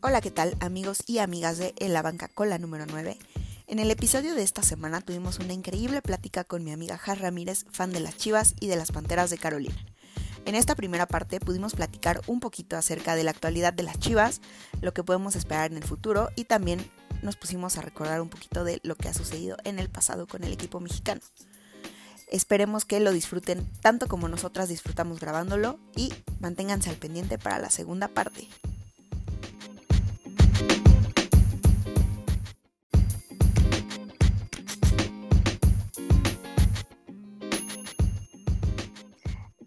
[0.00, 3.18] Hola, ¿qué tal amigos y amigas de En la Banca con la número 9?
[3.66, 7.64] En el episodio de esta semana tuvimos una increíble plática con mi amiga Jar Ramírez,
[7.72, 9.74] fan de las Chivas y de las Panteras de Carolina.
[10.44, 14.40] En esta primera parte pudimos platicar un poquito acerca de la actualidad de las Chivas,
[14.82, 16.78] lo que podemos esperar en el futuro y también
[17.22, 20.44] nos pusimos a recordar un poquito de lo que ha sucedido en el pasado con
[20.44, 21.22] el equipo mexicano.
[22.28, 27.70] Esperemos que lo disfruten tanto como nosotras disfrutamos grabándolo y manténganse al pendiente para la
[27.70, 28.46] segunda parte.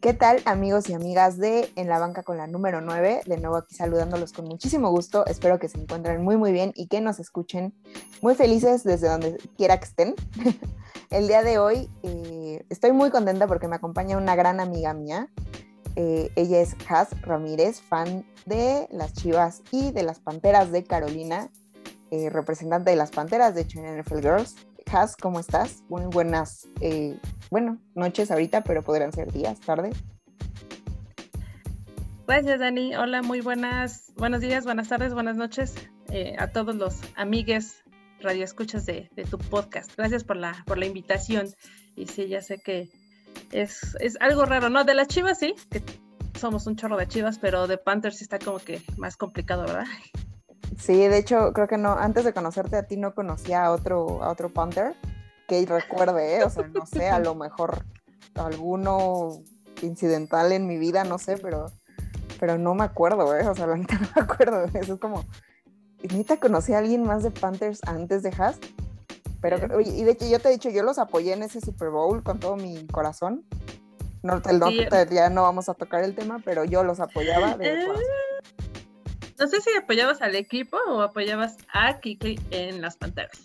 [0.02, 3.22] ¿Qué tal amigos y amigas de En la banca con la número 9?
[3.28, 5.27] De nuevo aquí saludándolos con muchísimo gusto.
[5.27, 7.72] Espero que se encuentren muy muy bien y que nos escuchen
[8.20, 10.16] muy felices desde donde quiera que estén.
[11.12, 15.30] El día de hoy eh, estoy muy contenta porque me acompaña una gran amiga mía.
[15.96, 21.52] Eh, ella es Has Ramírez, fan de las Chivas y de las Panteras de Carolina,
[22.10, 24.55] eh, representante de las Panteras de hecho en NFL Girls.
[25.22, 25.84] ¿Cómo estás?
[25.88, 27.18] Muy buenas, eh,
[27.50, 29.92] bueno, noches ahorita, pero podrían ser días, tarde.
[32.28, 32.96] Gracias, Dani.
[32.96, 35.76] Hola, muy buenas, buenos días, buenas tardes, buenas noches
[36.10, 37.84] eh, a todos los amigues
[38.20, 39.96] radioescuchas de, de tu podcast.
[39.96, 41.48] Gracias por la, por la invitación.
[41.96, 42.90] Y sí, ya sé que
[43.52, 44.84] es, es algo raro, ¿no?
[44.84, 45.82] De las chivas, sí, que
[46.38, 49.86] somos un chorro de chivas, pero de Panthers está como que más complicado, ¿verdad?
[50.80, 54.24] Sí, de hecho, creo que no, antes de conocerte a ti no conocía a otro,
[54.24, 54.96] a otro Panther
[55.48, 56.44] que recuerde, ¿eh?
[56.44, 57.84] o sea, no sé, a lo mejor
[58.36, 59.44] alguno
[59.82, 61.66] incidental en mi vida, no sé, pero,
[62.40, 63.46] pero no me acuerdo, ¿eh?
[63.48, 65.25] o sea, la neta no me acuerdo, eso es como,
[66.13, 68.59] neta conocí a alguien más de Panthers antes de Haas,
[69.41, 72.24] pero, y de hecho yo te he dicho, yo los apoyé en ese Super Bowl
[72.24, 73.44] con todo mi corazón,
[74.24, 74.88] no, el, no, sí.
[75.09, 78.03] ya no vamos a tocar el tema, pero yo los apoyaba de corazón.
[79.42, 83.40] No sé si apoyabas al equipo o apoyabas a Kikli en las Panteras.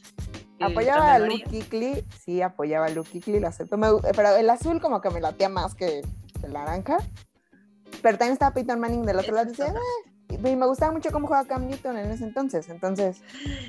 [0.60, 3.78] Apoyaba a Luke Kikli, sí, apoyaba a Luke Kikli, lo acepto.
[3.78, 6.02] Me, pero el azul como que me latía más que
[6.42, 6.98] el naranja.
[8.02, 11.10] Pero también estaba Peyton Manning del otro lado y decía, eh, y me gustaba mucho
[11.10, 12.68] cómo jugaba Cam Newton en ese entonces.
[12.68, 13.22] Entonces.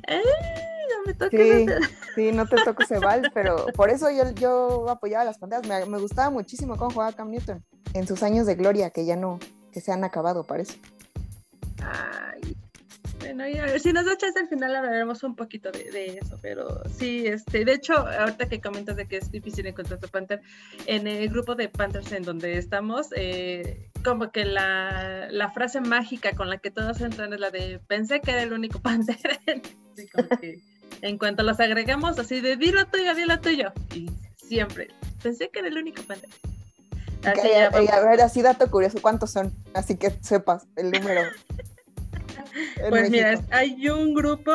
[0.10, 4.32] Eh, no me toques sí, sí, no te toco ese bal, pero por eso yo,
[4.32, 5.66] yo apoyaba a las panteras.
[5.66, 9.16] Me, me, gustaba muchísimo cómo jugaba Cam Newton en sus años de gloria, que ya
[9.16, 9.40] no,
[9.72, 10.78] que se han acabado, parece.
[11.92, 12.56] Ay,
[13.20, 16.20] bueno, y a ver, si nos da chance al final hablaremos un poquito de, de,
[16.22, 20.08] eso, pero sí, este, de hecho, ahorita que comentas de que es difícil encontrar tu
[20.08, 20.42] Panther,
[20.86, 26.36] en el grupo de Panthers en donde estamos, eh, como que la, la, frase mágica
[26.36, 29.40] con la que todos entran es la de pensé que era el único Panther.
[29.94, 30.60] así como que
[31.02, 34.90] en cuanto los agregamos, así de dilo tuyo, dilo tuyo, y siempre,
[35.24, 36.30] pensé que era el único Panther.
[37.24, 39.52] Así okay, ya, a ver, así dato curioso, ¿cuántos son?
[39.74, 41.22] Así que sepas el número.
[42.90, 44.52] pues mira, hay un grupo,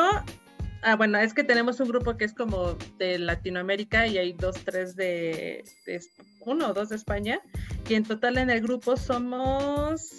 [0.81, 4.55] ah, bueno, es que tenemos un grupo que es como de Latinoamérica y hay dos,
[4.63, 6.01] tres de, de
[6.45, 7.41] uno o dos de España,
[7.87, 10.11] y en total en el grupo somos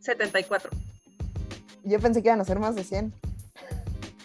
[0.00, 0.70] 74.
[1.84, 3.12] Yo pensé que iban a ser más de 100.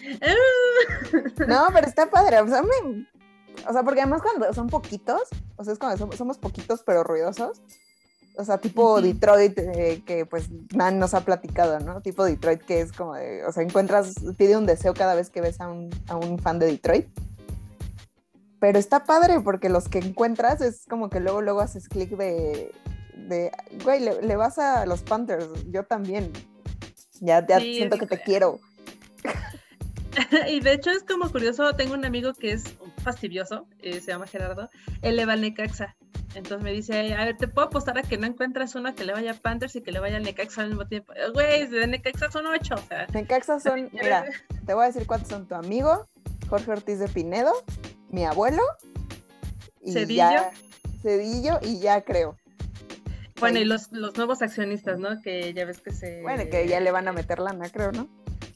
[1.48, 2.40] no, pero está padre.
[2.40, 3.06] O sea, me,
[3.66, 5.22] o sea, porque además cuando son poquitos,
[5.56, 7.60] o sea, es cuando somos, somos poquitos pero ruidosos.
[8.38, 9.02] O sea, tipo uh -huh.
[9.02, 12.00] Detroit, eh, que pues Man nos ha platicado, ¿no?
[12.00, 15.40] Tipo Detroit, que es como de, o sea, encuentras, pide un deseo cada vez que
[15.40, 17.08] ves a un, a un fan de Detroit.
[18.60, 22.70] Pero está padre porque los que encuentras es como que luego, luego haces clic de,
[23.16, 23.50] de,
[23.82, 26.32] güey, le, le, vas a los Panthers, yo también.
[27.20, 28.60] Ya, ya sí, siento que te quiero.
[30.48, 32.64] y de hecho es como curioso, tengo un amigo que es
[33.08, 34.68] fastidioso, eh, se llama Gerardo,
[35.02, 35.96] él le va al Necaxa.
[36.34, 39.12] Entonces me dice, a ver, te puedo apostar a que no encuentras uno que le
[39.14, 41.14] vaya a Panthers y que le vaya al Necaxa al mismo tiempo.
[41.32, 43.06] Güey, de Necaxa son ocho, o sea.
[43.06, 44.26] Necaxa son, mira,
[44.66, 46.06] te voy a decir cuántos son tu amigo,
[46.50, 47.52] Jorge Ortiz de Pinedo,
[48.10, 48.62] mi abuelo,
[49.80, 50.16] y Cedillo.
[50.16, 50.50] Ya,
[51.02, 52.36] Cedillo y ya creo.
[53.40, 55.22] Bueno, y los, los nuevos accionistas, ¿no?
[55.22, 56.22] Que ya ves que se...
[56.22, 58.08] Bueno, que ya le van a meter lana, creo, ¿no?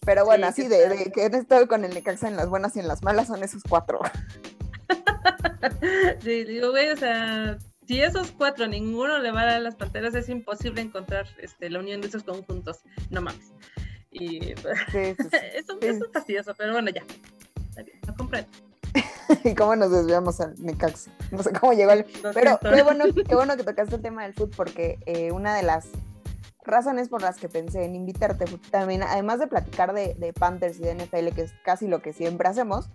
[0.04, 2.74] Pero bueno, sí, así de, de, que han estado con el Necaxa en las buenas
[2.76, 4.00] y en las malas son esos cuatro.
[6.22, 10.28] sí, digo, güey, o sea, si esos cuatro ninguno le va a las panteras, es
[10.28, 12.80] imposible encontrar este, la unión de esos conjuntos.
[13.10, 13.52] No mames.
[14.10, 14.54] Y sí,
[14.92, 15.36] sí, sí.
[15.54, 17.02] eso, eso, es fastidioso, pero bueno, ya.
[18.06, 18.50] Lo comprendo.
[19.44, 21.10] y cómo nos desviamos al Necaxa.
[21.30, 22.04] No sé cómo llegó el.
[22.34, 25.62] Pero qué bueno, qué bueno que tocaste el tema del fútbol, porque eh, una de
[25.62, 25.88] las
[26.64, 30.82] razones por las que pensé en invitarte también, además de platicar de, de, Panthers y
[30.82, 32.88] de NFL, que es casi lo que siempre hacemos,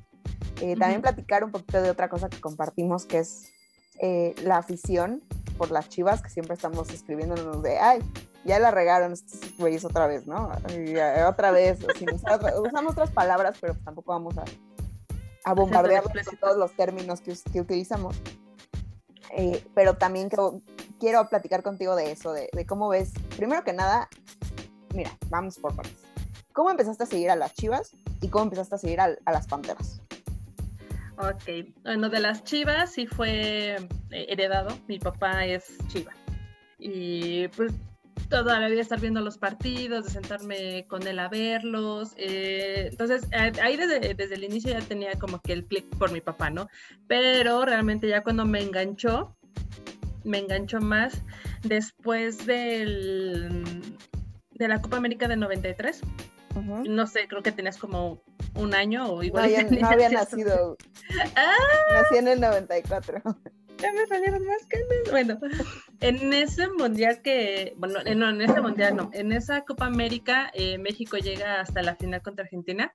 [0.62, 3.52] eh, también platicar un poquito de otra cosa que compartimos, que es
[4.00, 5.24] eh, la afición
[5.58, 8.00] por las chivas, que siempre estamos escribiéndonos de, ay,
[8.46, 10.52] ya la regaron estos güeyes otra vez, ¿no?
[11.28, 11.80] otra vez,
[12.64, 14.46] usamos otras palabras, pero tampoco vamos a,
[15.44, 18.16] a bombardearlos con todos los términos que, que utilizamos.
[19.36, 20.62] Eh, pero también quiero,
[21.00, 24.08] quiero platicar contigo de eso, de, de, cómo ves, primero que nada,
[24.94, 25.98] mira, vamos por partes.
[26.54, 29.48] ¿Cómo empezaste a seguir a las chivas y cómo empezaste a seguir a, a las
[29.48, 30.02] panteras?
[31.18, 36.14] Ok, bueno, de las chivas sí fue eh, heredado, mi papá es chiva.
[36.78, 37.74] Y pues
[38.30, 42.14] toda la vida estar viendo los partidos, de sentarme con él a verlos.
[42.18, 46.22] Eh, entonces, ahí desde, desde, el inicio ya tenía como que el clic por mi
[46.22, 46.70] papá, ¿no?
[47.08, 49.36] Pero realmente ya cuando me enganchó,
[50.24, 51.24] me enganchó más
[51.64, 53.64] después del,
[54.52, 56.02] de la Copa América del 93.
[56.62, 58.24] No sé, creo que tenías como
[58.56, 59.52] un año o igual.
[59.80, 60.78] No, había nacido.
[61.36, 61.54] ¡Ah!
[61.94, 63.22] Nací en el 94
[63.78, 64.88] ya me salieron más canas.
[65.12, 65.40] Bueno,
[66.02, 70.52] en ese mundial que, bueno, eh, no, en ese mundial no, en esa Copa América,
[70.54, 72.94] eh, México llega hasta la final contra Argentina.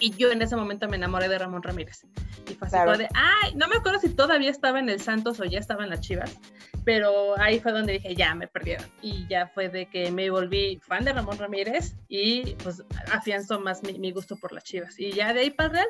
[0.00, 2.04] Y yo en ese momento me enamoré de Ramón Ramírez.
[2.50, 5.44] Y fue así de, ay, no me acuerdo si todavía estaba en el Santos o
[5.44, 6.38] ya estaba en las Chivas,
[6.84, 8.86] pero ahí fue donde dije, ya me perdieron.
[9.00, 13.82] Y ya fue de que me volví fan de Ramón Ramírez y pues afianzó más
[13.82, 14.98] mi, gusto por las Chivas.
[14.98, 15.84] Y ya de ahí para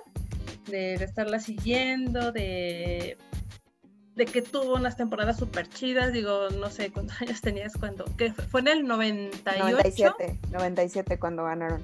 [0.67, 3.17] de, de estarla siguiendo, de
[4.15, 8.33] de que tuvo unas temporadas súper chidas, digo, no sé cuántos años tenías cuando, que
[8.33, 9.59] fue en el 98.
[9.59, 11.83] 97, 97 cuando ganaron.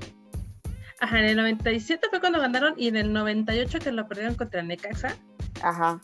[1.01, 4.63] Ajá, en el 97 fue cuando ganaron y en el 98 que lo perdieron contra
[4.63, 5.17] Necaxa.
[5.63, 6.01] Ajá.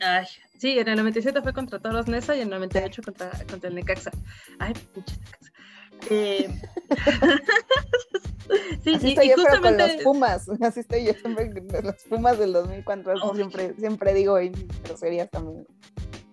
[0.00, 0.26] Ay,
[0.58, 3.76] sí, en el 97 fue contra Toros Nesa y en el 98 contra, contra el
[3.76, 4.10] Necaxa.
[4.58, 5.52] Ay, pinche Necaxa.
[6.10, 6.48] Eh,
[8.82, 11.50] sí, así estoy yo con los Pumas, así estoy yo siempre
[11.82, 14.50] los Pumas del 2004, siempre, siempre digo y
[14.84, 15.66] groserías también.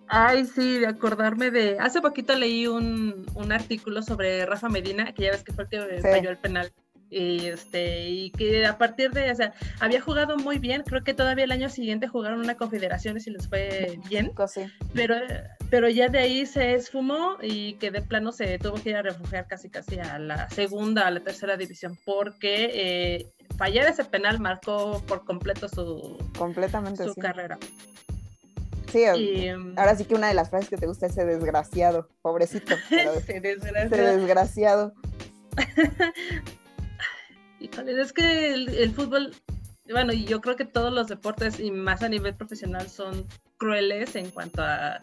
[0.08, 1.78] Ay, sí, de acordarme de...
[1.78, 5.70] Hace poquito leí un, un, artículo sobre Rafa Medina, que ya ves que fue el
[5.70, 6.81] que falló el penal y
[7.12, 11.44] este y que a partir de, o sea, había jugado muy bien, creo que todavía
[11.44, 14.32] el año siguiente jugaron una confederación y les fue bien,
[14.94, 15.16] pero
[15.70, 19.02] pero ya de ahí se esfumó y que de plano se tuvo que ir a
[19.02, 24.38] refugiar casi casi a la segunda, a la tercera división, porque eh, fallar ese penal
[24.38, 27.58] marcó por completo su, Completamente, su carrera.
[28.92, 29.06] Sí,
[29.76, 32.74] ahora sí que una de las frases que te gusta es ese desgraciado, pobrecito.
[32.90, 34.92] ese desgraciado.
[37.64, 39.34] es que el, fútbol,
[39.90, 43.26] bueno, y yo creo que todos los deportes, y más a nivel profesional, son
[43.56, 44.98] crueles en cuanto a...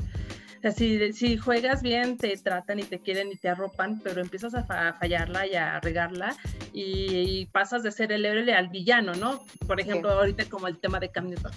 [0.75, 5.47] si, juegas bien, te tratan y te quieren y te arropan, pero empiezas a, fallarla
[5.47, 6.35] y a regarla
[6.73, 9.43] y, pasas de ser el héroe al villano, ¿no?
[9.67, 11.51] Por ejemplo, ahorita como el tema de Cam Newton,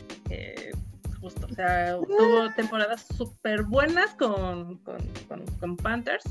[1.21, 6.25] justo, o sea, tuvo temporadas súper buenas con, con Panthers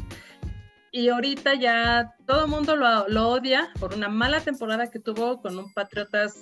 [0.91, 5.57] y ahorita ya todo el mundo lo, odia por una mala temporada que tuvo con
[5.57, 6.41] un Patriotas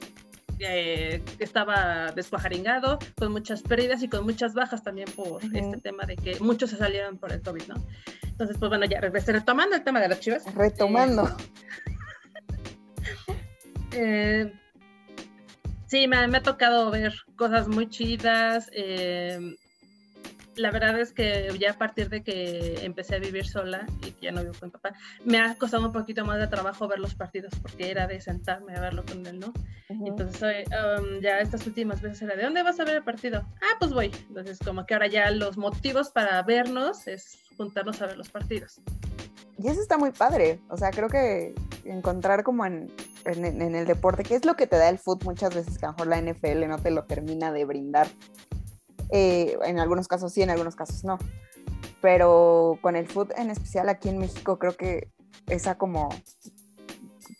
[0.57, 6.17] que estaba descuajaringado, con muchas pérdidas y con muchas bajas también por este tema de
[6.17, 7.75] que muchos se salieron por el COVID, ¿no?
[8.23, 10.43] Entonces, pues bueno, ya retomando el tema de las chivas.
[10.55, 11.29] Retomando.
[13.91, 14.53] Eh,
[15.87, 18.69] sí, me, me, ha tocado ver cosas muy chidas.
[18.71, 19.57] Eh,
[20.59, 24.31] la verdad es que ya a partir de que empecé a vivir sola y ya
[24.31, 27.53] no vivo con papá, me ha costado un poquito más de trabajo ver los partidos
[27.61, 29.53] porque era de sentarme a verlo con él, ¿no?
[29.87, 33.43] Entonces um, ya estas últimas veces era de ¿dónde vas a ver el partido?
[33.61, 34.11] Ah, pues voy.
[34.27, 38.81] Entonces como que ahora ya los motivos para vernos es juntarnos a ver los partidos.
[39.57, 42.89] Y eso está muy padre, o sea, creo que encontrar como en,
[43.25, 45.89] en, el deporte, que es lo que te da el fútbol muchas veces que a
[45.89, 48.07] lo mejor la NFL no te lo termina de brindar
[49.11, 51.17] eh, en algunos casos sí, en algunos casos no.
[52.01, 55.11] Pero con el food en especial aquí en México creo que
[55.47, 56.09] esa como,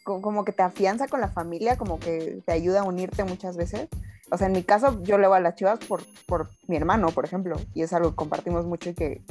[0.03, 3.87] como que te afianza con la familia, como que te ayuda a unirte muchas veces.
[4.31, 7.09] O sea, en mi caso yo le voy a las chivas por, por mi hermano,
[7.09, 9.23] por ejemplo, y es algo que compartimos mucho y que,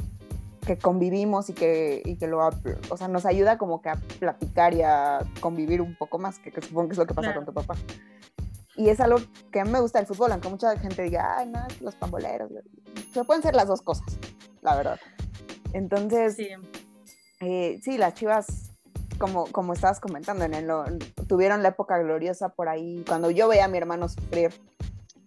[0.65, 2.39] que convivimos y que, y que lo,
[2.89, 6.51] o sea, nos ayuda como que a platicar y a convivir un poco más, que,
[6.61, 7.75] supongo que es lo que pasa con tu papá.
[8.79, 9.17] Y es algo
[9.51, 12.49] que a mí me gusta el fútbol, aunque mucha gente diga, ay, no, los pamboleros.
[13.13, 14.17] Se pueden ser las dos cosas,
[14.61, 14.97] la verdad.
[15.73, 16.47] Entonces, sí,
[17.41, 18.71] eh, sí las chivas,
[19.17, 20.69] como, como estabas comentando, en el,
[21.27, 24.53] tuvieron la época gloriosa por ahí, cuando yo veía a mi hermano sufrir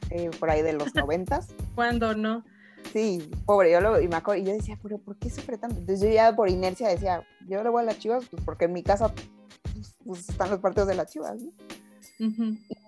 [0.09, 1.49] eh, por ahí de los noventas.
[1.75, 2.45] ¿Cuándo no?
[2.91, 5.77] Sí, pobre, yo lo, y, me acuerdo, y yo decía, pero ¿por qué sufre tanto?
[5.77, 8.73] Entonces yo ya por inercia decía, yo le voy a las chivas, pues porque en
[8.73, 9.13] mi casa
[9.75, 11.53] pues, pues, están los partidos de las chivas, ¿no?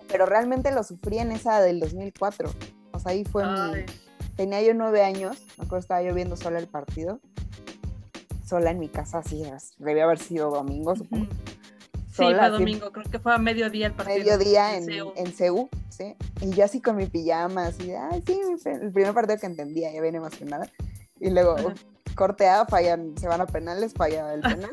[0.08, 2.50] Pero realmente lo sufrí en esa del 2004.
[2.92, 3.44] O sea, ahí fue
[4.36, 7.20] tenía yo nueve años, me acuerdo estaba yo viendo sola el partido,
[8.44, 9.44] sola en mi casa, así,
[9.78, 11.26] debía haber sido domingo, supongo.
[12.12, 14.18] Sí, fue domingo, creo que fue a mediodía el partido.
[14.18, 16.14] Mediodía en, en, CEU, sí.
[16.40, 20.00] Y yo así con mi pijama, así ay, sí, el primer partido que entendía, ya
[20.00, 20.68] viene emocionada.
[21.18, 21.56] Y luego,
[22.14, 24.70] corteada, fallan, se van a penales, falla el penal.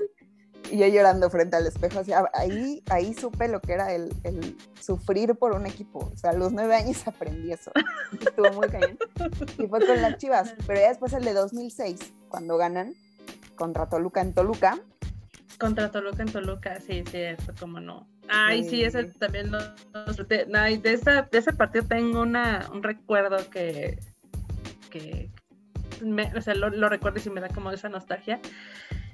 [0.72, 4.58] Y yo llorando frente al espejo, así, ahí, ahí supe lo que era el, el,
[4.80, 6.12] sufrir por un equipo.
[6.14, 7.72] O sea, a los nueve años aprendí eso.
[8.20, 8.98] Estuvo muy cañón.
[9.58, 10.56] Y fue con las chivas.
[10.66, 12.94] Pero ya después el de 2006, cuando ganan
[13.56, 14.80] contra Toluca en Toluca,
[15.62, 18.08] contra Toluca en Toluca, sí, cierto, cómo no.
[18.28, 24.00] Ay, sí, ese también lo, de, de, ese partido tengo una, un recuerdo que,
[24.90, 25.30] que
[26.02, 28.40] me, o sea, lo, recuerdo y sí me da como esa nostalgia.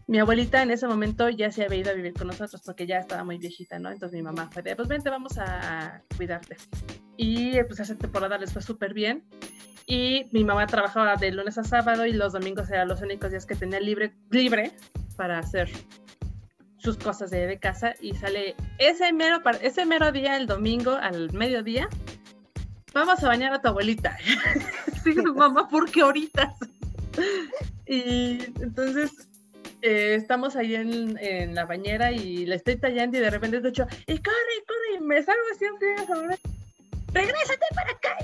[0.08, 2.98] Mi abuelita en ese momento ya se había ido a vivir con nosotros porque ya
[2.98, 3.92] estaba muy viejita, ¿no?
[3.92, 6.56] Entonces mi mamá fue de, pues vente, vamos a cuidarte.
[7.18, 9.26] Y pues esa temporada les fue súper bien.
[9.86, 13.46] Y mi mamá trabajaba de lunes a sábado y los domingos eran los únicos días
[13.46, 14.72] que tenía libre, libre
[15.18, 15.70] para hacer
[16.78, 21.90] sus cosas de, casa y sale ese mero, ese mero día, el domingo, al mediodía,
[22.94, 24.16] vamos a bañar a tu abuelita.
[25.04, 26.56] sí, mamá, ¿por qué ahorita?
[27.88, 29.27] y entonces
[29.82, 33.86] eh, estamos ahí en, en, la bañera y le estoy tallando y de repente escucho,
[34.08, 36.38] y corre, corre, y me salgo así en
[37.14, 38.18] regrésate para acá.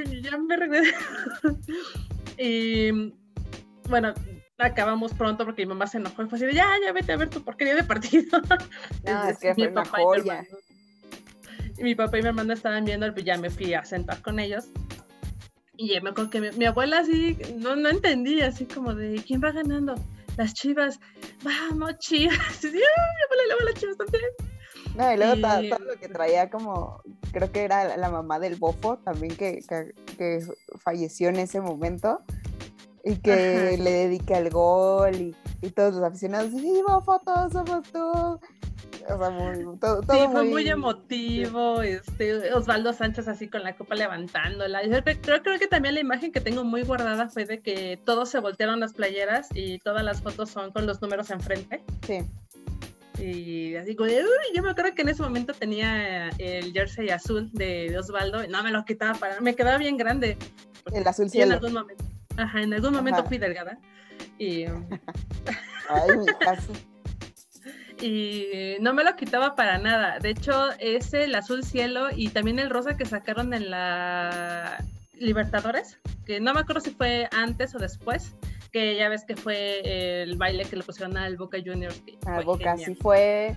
[0.00, 0.94] Y ya me regresé.
[2.38, 3.12] y
[3.88, 4.14] bueno,
[4.58, 7.16] acabamos pronto porque mi mamá se enojó y fue así de, ya, ya vete a
[7.16, 8.40] ver tu porquería de partido.
[9.04, 10.44] No, es que fue una joya.
[11.76, 14.38] Y mi papá y mi hermana estaban viendo, pues ya me fui a sentar con
[14.38, 14.66] ellos.
[15.76, 19.52] Y me acuerdo que mi, abuela así, no, no entendía, así como de, ¿quién va
[19.52, 19.94] ganando?
[20.36, 21.00] Las chivas,
[21.42, 22.36] vamos chivas.
[22.64, 22.80] Y, mi
[23.24, 24.24] abuela le va las chivas también.
[24.96, 27.02] No, y luego Todo, lo que traía como,
[27.32, 30.46] creo que era la mamá del bofo también que, que, que
[30.78, 32.20] falleció en ese momento
[33.04, 38.40] y que le dedica el gol y, y, todos los aficionados, sí, fotos, somos tú.
[39.06, 40.66] O sea, muy, todo, sí, fue muy...
[40.66, 44.82] emotivo, este, Osvaldo Sánchez así con la copa levantándola.
[44.86, 48.30] Yo creo, creo que también la imagen que tengo muy guardada fue de que todos
[48.30, 51.82] se voltearon las playeras y todas las fotos son con los números enfrente.
[52.06, 52.24] Sí.
[53.22, 57.10] Y así como de, uy, yo me acuerdo que en ese momento tenía el jersey
[57.10, 60.38] azul de, Osvaldo, y no me lo quitaba para, me quedaba bien grande.
[60.92, 61.46] El azul cielo.
[61.46, 62.13] en algún momento.
[62.36, 63.78] Ajá, en algún momento fui delgada.
[64.38, 64.64] Y.
[64.64, 66.72] Ay, mi caso.
[68.00, 70.18] y no me lo quitaba para nada.
[70.18, 74.84] De hecho, es el azul cielo y también el rosa que sacaron en la
[75.18, 78.34] Libertadores, que no me acuerdo si fue antes o después,
[78.72, 82.02] que ya ves que fue el baile que le pusieron al Boca Juniors.
[82.26, 83.56] Al Boca, sí fue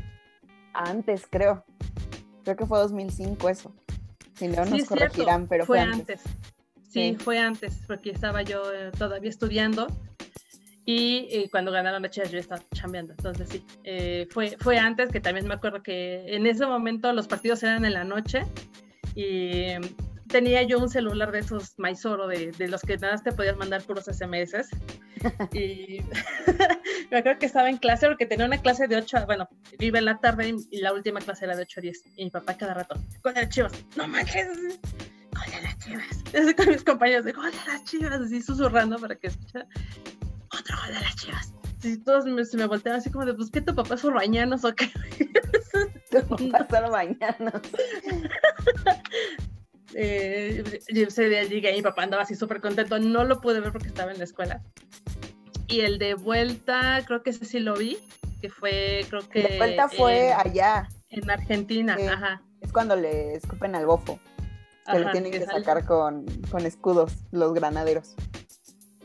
[0.74, 1.66] antes, creo.
[2.44, 3.76] Creo que fue 2005 eso.
[4.36, 6.22] Si no, nos corregirán, pero fue, antes.
[6.98, 9.88] Sí, fue antes, porque estaba yo eh, todavía estudiando
[10.86, 13.14] y, eh, cuando ganaron las chicas yo estaba chambeando.
[13.18, 17.28] Entonces sí, eh, fue, fue antes que también me acuerdo que en ese momento los
[17.28, 18.44] partidos eran en la noche
[19.14, 19.74] y
[20.28, 23.84] tenía yo un celular de esos Maizoro, de, de los que nada te podías mandar
[23.84, 24.70] puros SMS.
[25.54, 26.00] y
[27.12, 30.06] me acuerdo que estaba en clase porque tenía una clase de 8, bueno, vive en
[30.06, 32.04] la tarde y la última clase era de 8 a 10.
[32.16, 34.48] Y mi papá cada rato, con el chivos, no manches
[35.46, 36.24] de las chivas.
[36.34, 39.68] Así con mis compañeros de de las chivas, así susurrando para que escuchara
[40.52, 41.54] otro gol de las chivas.
[41.84, 44.66] Y todos me, se me volteaban así como de, pues, ¿qué tu papá es bañanos
[44.66, 44.92] o qué?
[46.12, 47.54] tu papá es bañanos.
[49.94, 52.98] eh, ese día llegué y mi papá andaba así súper contento.
[53.00, 54.64] No lo pude ver porque estaba en la escuela.
[55.68, 57.98] Y el de vuelta, creo que ese sí lo vi,
[58.42, 59.44] que fue, creo que...
[59.44, 60.88] De vuelta fue allá.
[61.10, 62.42] En Argentina, ajá.
[62.62, 64.20] Es cuando le escupen al bofo
[64.92, 66.26] que lo tienen que, sacar con,
[66.64, 68.16] escudos los granaderos.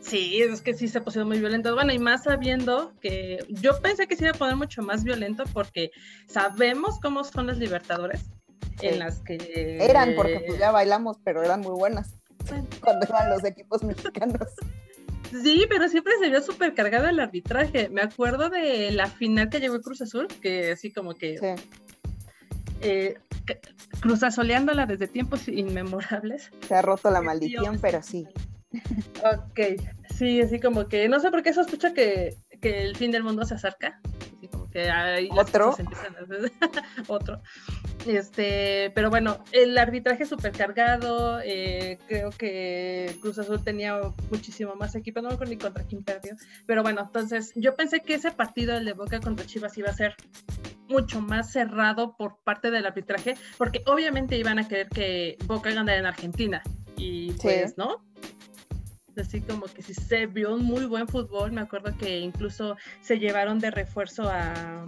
[0.00, 1.74] Sí, es que sí se pusieron muy violentos.
[1.74, 5.44] Bueno, y más sabiendo que yo pensé que se iba a poner mucho más violento
[5.52, 5.90] porque
[6.26, 8.22] sabemos cómo son las Libertadores.
[8.80, 9.78] En las que.
[9.80, 12.14] Eran, porque pues ya bailamos, pero eran muy buenas.
[12.82, 14.48] Cuando eran los equipos mexicanos.
[15.30, 17.88] Sí, pero siempre se vio súper cargado el arbitraje.
[17.88, 21.38] Me acuerdo de la final que llegó el Cruz Azul, que así como que.
[21.38, 21.64] Sí.
[22.82, 23.14] Eh,
[24.00, 26.50] cruzazoleándola desde tiempos inmemorables.
[26.66, 28.26] Se ha roto la maldición, pero sí.
[29.24, 29.60] Ok,
[30.14, 33.44] sí, así como que no sé por qué sospecho que, que el fin del mundo
[33.44, 34.00] se acerca.
[34.36, 35.76] Así como que ahí otro.
[37.08, 37.42] otro.
[38.06, 41.40] Este, pero bueno, el arbitraje súper cargado.
[41.44, 46.34] Eh, creo que Cruz Azul tenía muchísimo más equipo, no me ni contra quién perdió.
[46.66, 49.94] Pero bueno, entonces yo pensé que ese partido, el de Boca contra Chivas, iba a
[49.94, 50.16] ser
[50.88, 55.98] mucho más cerrado por parte del arbitraje, porque obviamente iban a querer que Boca ganara
[55.98, 56.62] en Argentina
[56.96, 58.04] y pues, ¿no?
[59.16, 61.52] Así como que sí se vio un muy buen fútbol.
[61.52, 64.86] Me acuerdo que incluso se llevaron de refuerzo a,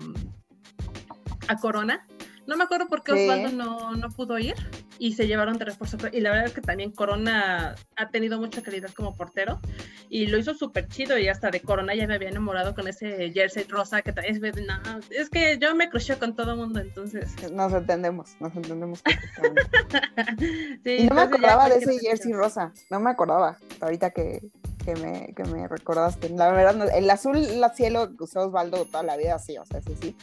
[1.48, 2.06] a Corona
[2.46, 4.54] no me acuerdo por qué Osvaldo no, no pudo ir
[4.98, 5.96] y se llevaron de refuerzo.
[6.12, 9.60] Y la verdad es que también Corona ha tenido mucha calidad como portero
[10.08, 13.30] y lo hizo súper chido y hasta de Corona ya me había enamorado con ese
[13.32, 17.34] jersey rosa que es, no, es que yo me crucé con todo el mundo, entonces.
[17.52, 19.02] Nos entendemos, nos entendemos.
[20.84, 24.42] sí, y no me acordaba de ese jersey rosa, no me acordaba ahorita que,
[24.84, 26.28] que me, que me recordaste.
[26.30, 29.96] La verdad, el azul, el cielo usó Osvaldo toda la vida así, o sea, sí,
[30.00, 30.16] sí.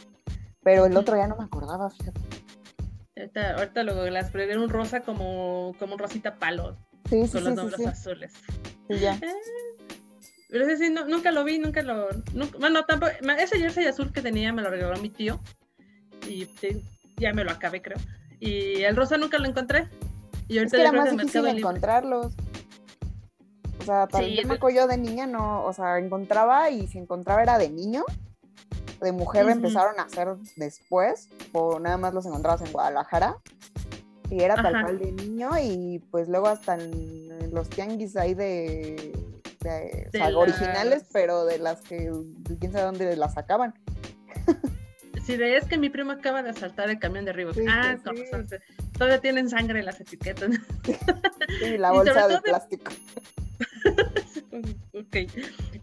[0.62, 2.20] Pero el otro ya no me acordaba, fíjate.
[3.16, 6.76] Ahorita, ahorita lo las pero era un rosa como, como un rosita palo.
[7.08, 8.32] Sí, sí, con los nombres azules.
[8.88, 9.14] Sí, ya.
[9.14, 9.34] Eh,
[10.48, 12.08] pero ese sí, nunca lo vi, nunca lo.
[12.58, 13.12] bueno, tampoco.
[13.38, 15.40] Ese jersey azul que tenía me lo regaló mi tío.
[16.28, 16.48] Y
[17.16, 17.98] ya me lo acabé, creo.
[18.38, 19.88] Y el rosa nunca lo encontré.
[20.48, 22.34] Y ahorita es que era más difícil encontrarlos.
[23.80, 26.98] O sea, para sí, yo me acuerdo de niña no, o sea, encontraba y si
[26.98, 28.04] encontraba era de niño
[29.02, 33.36] de mujer empezaron a hacer después, o nada más los encontrabas en Guadalajara.
[34.30, 39.12] Y era tal cual de niño, y pues luego hasta en los tianguis ahí de,
[40.34, 42.10] originales, pero de las que
[42.58, 43.74] quién sabe dónde las sacaban.
[45.26, 47.52] Sí, de es que mi primo acaba de asaltar el camión de arriba.
[47.68, 48.30] ah, pues
[48.98, 50.50] todavía tienen sangre las etiquetas.
[51.60, 52.90] Sí, la bolsa de plástico.
[54.92, 55.16] ok.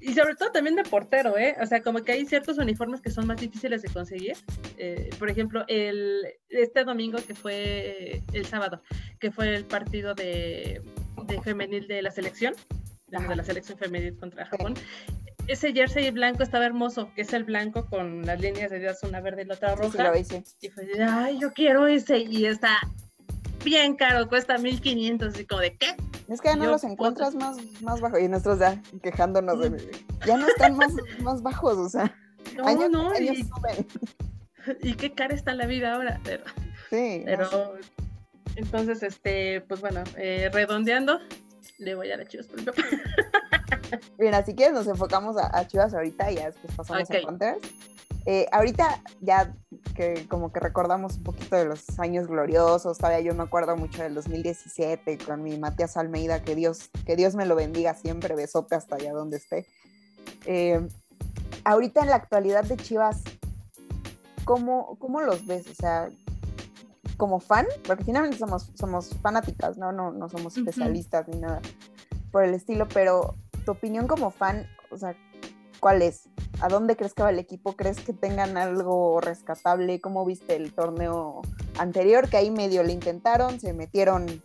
[0.01, 1.55] Y sobre todo también de portero, ¿eh?
[1.61, 4.38] O sea, como que hay ciertos uniformes que son más difíciles de conseguir.
[4.77, 8.81] Eh, por ejemplo, el, este domingo que fue el sábado,
[9.19, 10.81] que fue el partido de,
[11.43, 12.53] femenil de la selección,
[13.07, 14.75] de la selección femenil contra Japón.
[15.47, 19.19] Ese jersey blanco estaba hermoso, que es el blanco con las líneas de Dios, una
[19.19, 20.13] verde y la otra roja.
[20.61, 22.19] Y fue, ay, yo quiero ese.
[22.19, 22.77] Y está
[23.63, 25.39] bien caro, cuesta 1500.
[25.39, 25.95] Y como de, ¿qué?
[26.29, 28.19] Es que ya no los encuentras más, más bajos.
[28.19, 29.91] Y nosotros ya quejándonos de.
[30.25, 32.15] Ya no están más, más bajos, o sea.
[32.56, 33.19] No, no.
[33.19, 33.47] y,
[34.84, 36.19] y, qué cara está la vida ahora.
[36.23, 36.43] Pero,
[36.89, 37.23] sí.
[37.25, 37.77] Pero.
[38.56, 41.19] Entonces, este, pues bueno, eh, redondeando,
[41.77, 42.60] le voy a la Chivas por
[44.17, 47.60] Bien, así que nos enfocamos a, Chivas ahorita y ya después pasamos a Panthers.
[48.25, 49.56] Eh, ahorita ya
[49.95, 54.04] que como que recordamos un poquito de los años gloriosos, todavía yo me acuerdo mucho
[54.04, 58.75] del 2017 con mi Matías Almeida, que Dios, que Dios me lo bendiga siempre, besote
[58.75, 59.65] hasta allá donde esté.
[60.45, 60.86] Eh,
[61.63, 63.23] ahorita en la actualidad de Chivas,
[64.45, 65.67] ¿cómo, ¿cómo, los ves?
[65.67, 66.10] O sea,
[67.17, 69.91] como fan, porque finalmente somos, somos fanáticas, ¿no?
[69.91, 71.62] No, no somos especialistas ni nada
[72.32, 75.15] por el estilo, pero tu opinión como fan, o sea,
[75.80, 76.30] ¿cuál es?
[76.62, 77.76] ¿A dónde crees que va el equipo?
[77.76, 80.02] ¿Crees que tengan algo rescatable?
[80.02, 81.41] ¿Cómo viste el torneo
[81.78, 82.30] anterior?
[82.30, 84.41] Que ahí medio le intentaron, se metieron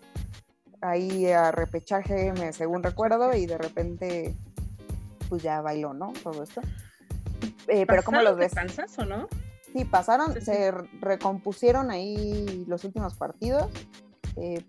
[0.81, 4.37] ahí a repechaje, según recuerdo, y de repente
[5.29, 6.13] pues ya bailó, ¿no?
[6.23, 6.61] Todo esto.
[7.69, 8.53] Eh, pero ¿cómo los ves?
[8.99, 9.29] o no?
[9.73, 13.69] Sí, pasaron, se recompusieron ahí los últimos partidos,
[14.37, 14.65] eh,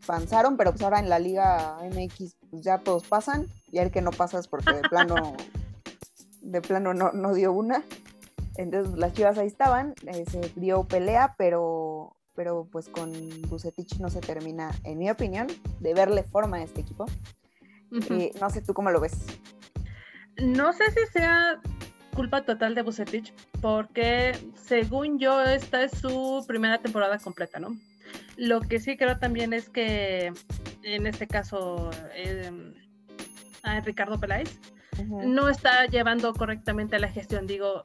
[0.58, 4.12] pero pues ahora en la Liga MX pues ya todos pasan, y el que no
[4.12, 5.16] pasa es porque de plano
[6.42, 7.84] de plano no, no dio una.
[8.58, 13.12] Entonces las chivas ahí estaban, eh, se dio pelea, pero, pero pues con
[13.50, 15.48] Bucetich no se termina, en mi opinión,
[15.80, 17.06] de verle forma a este equipo.
[18.10, 19.14] Eh, no sé tú cómo lo ves.
[20.38, 21.62] No sé si sea
[22.14, 27.76] culpa total de Bucetich, porque según yo esta es su primera temporada completa, ¿no?
[28.38, 30.34] Lo que sí creo también es que
[30.84, 32.52] en este caso eh,
[33.64, 34.60] a Ricardo Peláez
[35.04, 37.48] no está llevando correctamente la gestión.
[37.48, 37.84] Digo,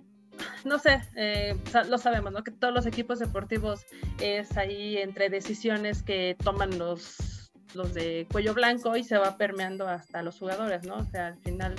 [0.65, 1.57] no sé, eh,
[1.89, 2.45] lo sabemos, ¿no?
[2.45, 3.85] Que todos los equipos deportivos
[4.21, 9.89] es ahí entre decisiones que toman los, los de cuello blanco y se va permeando
[9.89, 10.97] hasta los jugadores, ¿no?
[10.97, 11.75] O sea, al final,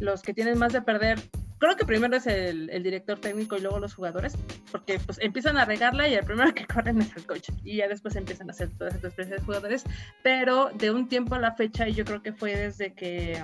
[0.00, 1.18] los que tienen más de perder,
[1.58, 4.34] creo que primero es el, director técnico y luego los jugadores,
[4.70, 7.88] porque pues empiezan a regarla y el primero que corren es el coach y ya
[7.88, 9.84] después empiezan a hacer todas estas experiencias de jugadores,
[10.22, 13.42] pero de un tiempo a la fecha, y yo creo que fue desde que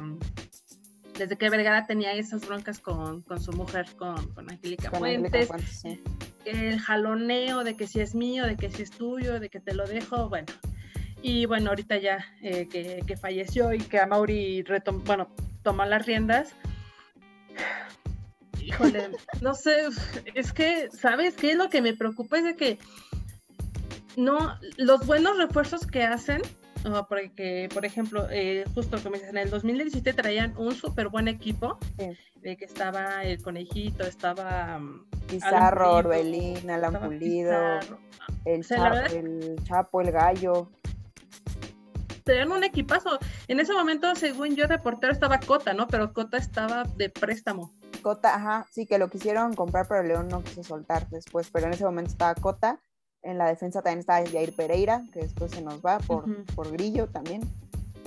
[1.18, 5.50] desde que Vergara tenía esas broncas con, su mujer, con, con Angélica Fuentes,
[6.44, 9.74] el jaloneo de que si es mío, de que si es tuyo, de que te
[9.74, 10.52] lo dejo, bueno.
[11.22, 14.64] Y bueno, ahorita ya eh, que, falleció y que a Mauri
[15.04, 15.28] bueno,
[15.62, 16.54] tomó las riendas.
[18.64, 19.88] Híjole, no sé,
[20.34, 21.54] es que, ¿sabes qué?
[21.54, 22.78] Lo que me preocupa es de que
[24.16, 26.42] no, los buenos refuerzos que hacen,
[27.08, 31.78] porque, por ejemplo, eh, justo como dices, en el 2017 traían un súper buen equipo,
[31.96, 34.78] de que estaba el conejito, estaba...
[34.78, 37.80] Mm, Pizarro, Orbelín, Alan Pulido,
[38.44, 38.64] el,
[39.14, 40.68] el, Chapo, el Gallo.
[42.24, 43.18] tenían un equipazo.
[43.48, 45.86] En ese momento, según yo, de portero estaba Cota, ¿no?
[45.86, 47.72] Pero Cota estaba de préstamo.
[48.02, 51.50] Cota, ajá, sí, que lo quisieron comprar, pero León no quiso soltar después.
[51.50, 52.80] Pero en ese momento estaba Cota.
[53.22, 57.08] En la defensa también estaba Jair Pereira, que después se nos va por, por Grillo
[57.08, 57.42] también.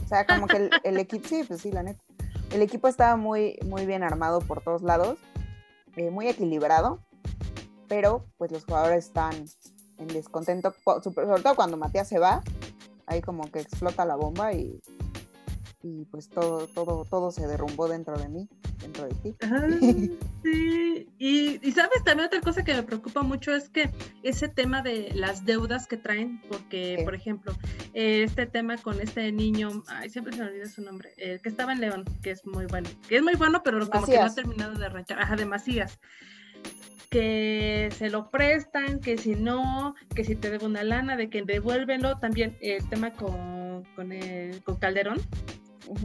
[0.04, 2.04] O sea, como que el, equipo, sí, pues sí, la neta.
[2.52, 5.18] El equipo estaba muy, muy bien armado por todos lados,
[5.96, 7.00] eh, muy equilibrado,
[7.88, 9.34] pero pues los jugadores están
[9.98, 12.44] en descontento, sobre todo cuando Matías se va,
[13.08, 14.80] ahí como que explota la bomba y,
[15.88, 18.50] y pues todo, todo, todo se derrumbó dentro de mí,
[18.82, 19.36] dentro de ti.
[20.44, 23.92] sí, y, sabes, también otra cosa que me preocupa mucho es que
[24.24, 27.56] ese tema de las deudas que traen, porque, por ejemplo,
[27.94, 31.74] este tema con este niño, ay, siempre se me olvida su nombre, el que estaba
[31.74, 34.34] en León, que es muy bueno, que es muy bueno, pero como que no ha
[34.34, 36.00] terminado de arrancar, ajá, de Macías
[37.12, 41.44] que se lo prestan, que si no, que si te debo una lana, de que
[41.44, 42.18] devuélvelo.
[42.18, 45.22] También el tema con, con, el, con Calderón,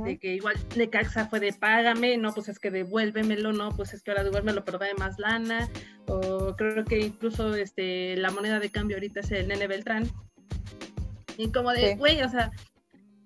[0.05, 4.03] de que igual Necaxa fue de págame, no, pues es que devuélvemelo, no, pues es
[4.03, 5.69] que ahora devuélvemelo, pero dame más lana.
[6.07, 10.11] O creo que incluso este, la moneda de cambio ahorita es el Nene Beltrán.
[11.37, 12.51] Y como de, güey, o sea,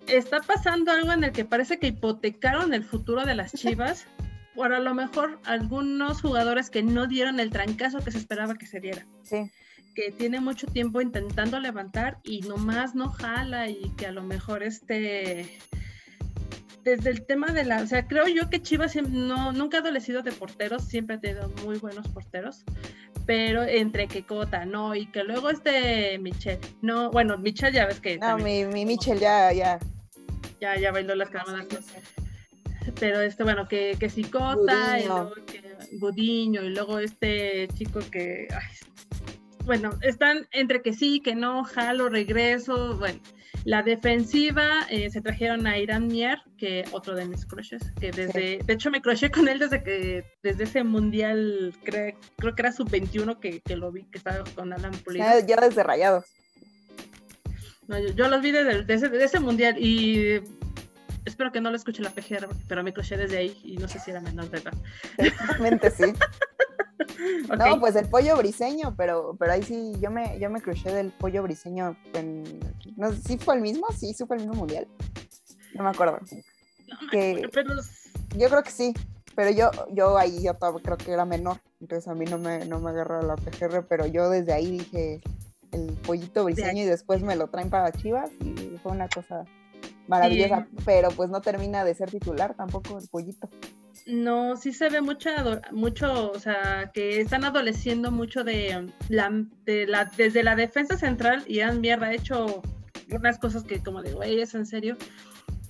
[0.07, 4.07] está pasando algo en el que parece que hipotecaron el futuro de las chivas
[4.55, 8.67] por a lo mejor algunos jugadores que no dieron el trancazo que se esperaba que
[8.67, 9.05] se diera.
[9.23, 9.51] Sí.
[9.95, 14.63] Que tiene mucho tiempo intentando levantar y nomás no jala y que a lo mejor
[14.63, 15.59] este
[16.85, 20.23] desde el tema de la, o sea, creo yo que Chivas no, nunca ha adolecido
[20.23, 22.65] de porteros, siempre ha tenido muy buenos porteros,
[23.27, 28.01] pero entre que Cota, no, y que luego este Michel, no, bueno, Michel ya ves
[28.01, 28.19] que...
[28.19, 29.79] No, mi, mi Michel ya, ya.
[30.61, 31.67] Ya, ya bailó las cámaras
[33.01, 38.47] pero este, bueno, que, que Cicota, y luego que Gudiño, y luego este chico que,
[39.65, 43.21] bueno, están entre que sí, que no, jalo, regreso, bueno.
[43.65, 48.59] La defensiva eh, se trajeron a Irán Mier, que otro de mis crushes, que desde,
[48.59, 52.73] de hecho me crushé con él desde que, desde ese mundial, creo, creo que era
[52.73, 55.25] sub-21 que, que, lo vi, que estaba con Alan Pulido.
[55.25, 56.27] Ya, ya desde Rayados.
[57.89, 60.41] No, yo, los vi desde, desde, ese mundial y
[61.25, 63.99] espero que no lo escuche la PGR, pero me crucé desde ahí y no sé
[63.99, 64.75] si era menor de edad.
[65.19, 66.05] Exactamente, sí.
[67.59, 71.11] No, pues el pollo briseño, pero, pero ahí sí, yo me, yo me crucé del
[71.11, 71.97] pollo briseño.
[72.13, 72.45] En,
[72.97, 74.87] no si fue el mismo, sí, sí fue el mismo mundial.
[75.75, 76.21] No me acuerdo.
[77.11, 77.43] que,
[78.37, 78.95] Yo creo que sí,
[79.35, 82.79] pero yo, yo ahí yo creo que era menor, entonces a mí no me, no
[82.81, 85.21] me agarró la PGR, pero yo desde ahí dije
[85.73, 89.45] el pollito briseño y después me lo traen para Chivas y fue una cosa
[90.07, 93.49] maravillosa, pero pues no termina de ser titular tampoco el pollito.
[94.07, 99.31] No, sí se ve mucha, mucho, o sea, que están adoleciendo mucho de la,
[99.65, 102.63] de la, desde la defensa central y han mierda hecho
[103.11, 104.97] unas cosas que como de, güey, es en serio.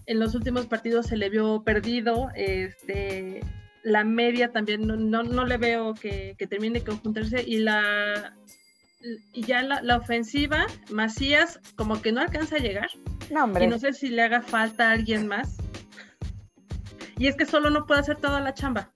[0.07, 3.41] En los últimos partidos se le vio perdido, este,
[3.85, 8.35] la media también no, no, le veo que, que termine de conjuntarse y la
[9.33, 12.89] y ya la, ofensiva, Macías como que no alcanza a llegar.
[13.31, 13.65] No, hombre.
[13.65, 15.57] Y no sé si le haga falta a alguien más.
[17.19, 18.91] Y es que solo no puede hacer toda la chamba.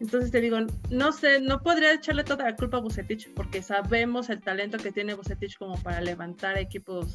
[0.00, 0.58] Entonces te digo,
[0.90, 4.92] no sé, no podría echarle toda la culpa a Bucetich, porque sabemos el talento que
[4.92, 7.14] tiene Bucetich como para levantar equipos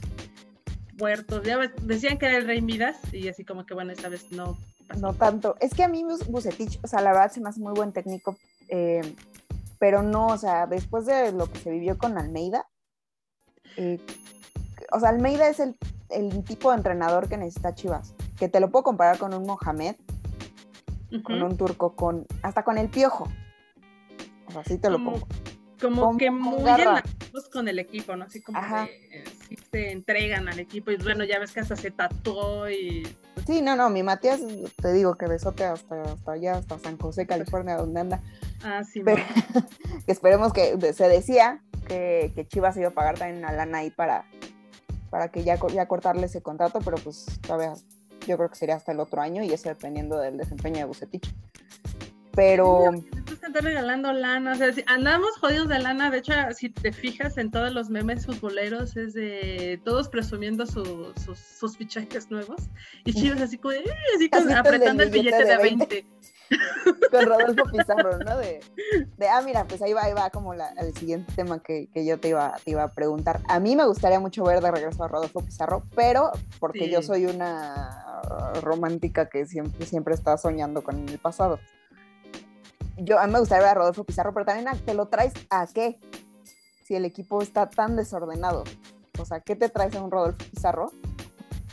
[0.98, 1.43] muertos.
[1.43, 4.58] Ya decían que era el Rey Midas, y así como que bueno, esta vez no.
[4.98, 5.56] No tanto.
[5.60, 8.38] Es que a mí Bucetich, o sea, la verdad se me hace muy buen técnico.
[8.69, 9.02] Eh,
[9.80, 12.68] pero no, o sea, después de lo que se vivió con Almeida,
[13.78, 14.00] eh,
[14.92, 15.76] o sea, Almeida es el,
[16.44, 19.96] tipo de entrenador que necesita Chivas, que te lo puedo comparar con un Mohamed,
[21.24, 23.28] con un turco, con hasta con el piojo.
[24.48, 25.28] O sea, así te lo pongo.
[25.82, 26.62] Como que muy
[27.52, 28.26] con el equipo, ¿no?
[28.26, 29.38] Así como que sí
[29.72, 33.08] se entregan al equipo y bueno, ya ves que hasta se tatuó y...
[33.48, 34.42] Sí, no, no, mi Matías,
[34.82, 38.22] te digo que besote hasta, hasta allá, hasta San José, California, donde anda.
[38.64, 39.02] Ah, sí.
[40.08, 44.26] esperemos que se decía que, que, Chivas iba a pagar también una lana ahí para,
[45.10, 47.74] para que ya, ya cortarle ese contrato, pero pues todavía
[48.28, 51.34] yo creo que sería hasta el otro año y eso dependiendo del desempeño de Bucetich.
[52.36, 52.92] Pero.
[53.32, 56.12] Están regalando lana, o sea, andamos jodidos de lana.
[56.12, 61.13] De hecho, si te fijas en todos los memes futboleros, es de todos presumiendo sus,
[61.60, 62.70] sus, fichajes nuevos.
[63.06, 63.74] Y Chivas así como,
[64.15, 66.06] así como apretando el billete, de 20.
[67.12, 68.38] Con Rodolfo Pizarro, ¿no?
[68.38, 68.60] De,
[69.30, 72.20] ah, mira, pues ahí va, ahí va como la, el siguiente tema que, que, yo
[72.20, 73.42] te iba, te iba a preguntar.
[73.48, 77.26] A mí me gustaría mucho ver de regreso a Rodolfo Pizarro, pero porque yo soy
[77.26, 78.22] una
[78.62, 81.60] romántica que siempre, siempre está soñando con el pasado
[83.04, 85.68] yo a mí me gustaría ver a Rodolfo Pizarro, pero también te lo traes a
[85.68, 86.00] qué?
[86.86, 88.64] Si el equipo está tan desordenado.
[89.20, 90.92] O sea, ¿qué te traes a un Rodolfo Pizarro?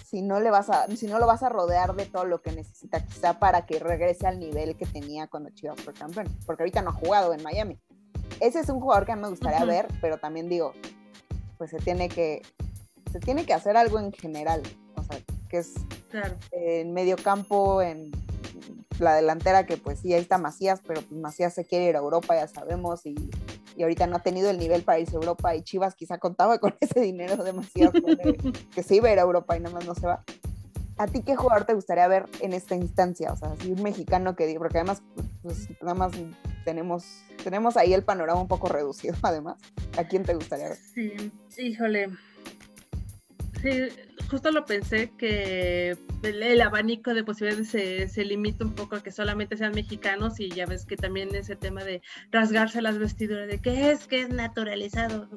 [0.09, 2.53] si no le vas a, si no lo vas a rodear de todo lo que
[2.53, 6.81] necesita quizá para que regrese al nivel que tenía cuando Chivas fue campeón, porque ahorita
[6.81, 7.79] no ha jugado en Miami.
[8.41, 10.73] Ese es un jugador que a mí me gustaría ver, pero también digo,
[11.59, 12.43] pues se tiene que,
[13.11, 14.63] se tiene que hacer algo en general,
[14.95, 15.75] o sea, que es
[16.53, 18.11] en medio campo, en
[19.01, 22.01] la delantera, que pues sí, ahí está Macías, pero pues Macías se quiere ir a
[22.01, 23.15] Europa, ya sabemos, y,
[23.77, 26.59] y ahorita no ha tenido el nivel para irse a Europa, y Chivas quizá contaba
[26.59, 27.93] con ese dinero de Macías,
[28.75, 30.25] que se iba a ir a Europa y nada más no se va.
[30.99, 33.31] ¿A ti qué jugador te gustaría ver en esta instancia?
[33.33, 35.03] O sea, si un mexicano que diga, porque además,
[35.43, 36.13] pues nada más
[36.65, 39.57] tenemos, tenemos ahí el panorama un poco reducido, además.
[39.99, 40.79] ¿A quién te gustaría ver?
[40.79, 42.09] Sí, híjole.
[43.63, 43.89] Sí,
[44.29, 49.11] justo lo pensé que el, abanico de posibilidades se, se, limita un poco a que
[49.11, 53.61] solamente sean mexicanos y ya ves que también ese tema de rasgarse las vestiduras, de
[53.61, 55.29] que es que es naturalizado.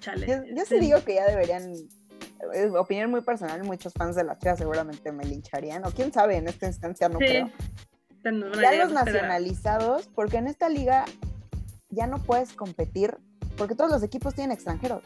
[0.00, 0.80] Chale, yo, yo sí este.
[0.80, 1.72] digo que ya deberían
[2.78, 6.48] opinión muy personal, muchos fans de la Chivas seguramente me lincharían, o quién sabe, en
[6.48, 7.50] esta instancia no creo.
[8.60, 11.04] Ya los nacionalizados, porque en esta liga
[11.90, 13.16] ya no puedes competir,
[13.56, 15.02] porque todos los equipos tienen extranjeros.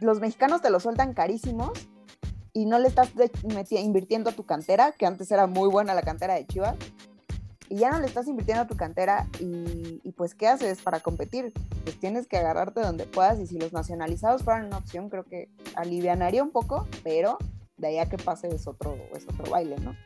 [0.00, 1.72] Los mexicanos te lo sueltan carísimos
[2.52, 3.10] y no le estás
[3.70, 6.76] invirtiendo a tu cantera, que antes era muy buena la cantera de Chivas,
[7.68, 11.52] y ya no le estás invirtiendo a tu cantera y, pues ¿qué haces para competir?
[11.82, 15.48] Pues tienes que agarrarte donde puedas y si los nacionalizados fueran una opción creo que
[15.74, 17.38] alivianaría un poco, pero
[17.76, 19.96] de ahí a que pase es otro, es otro baile, ¿no?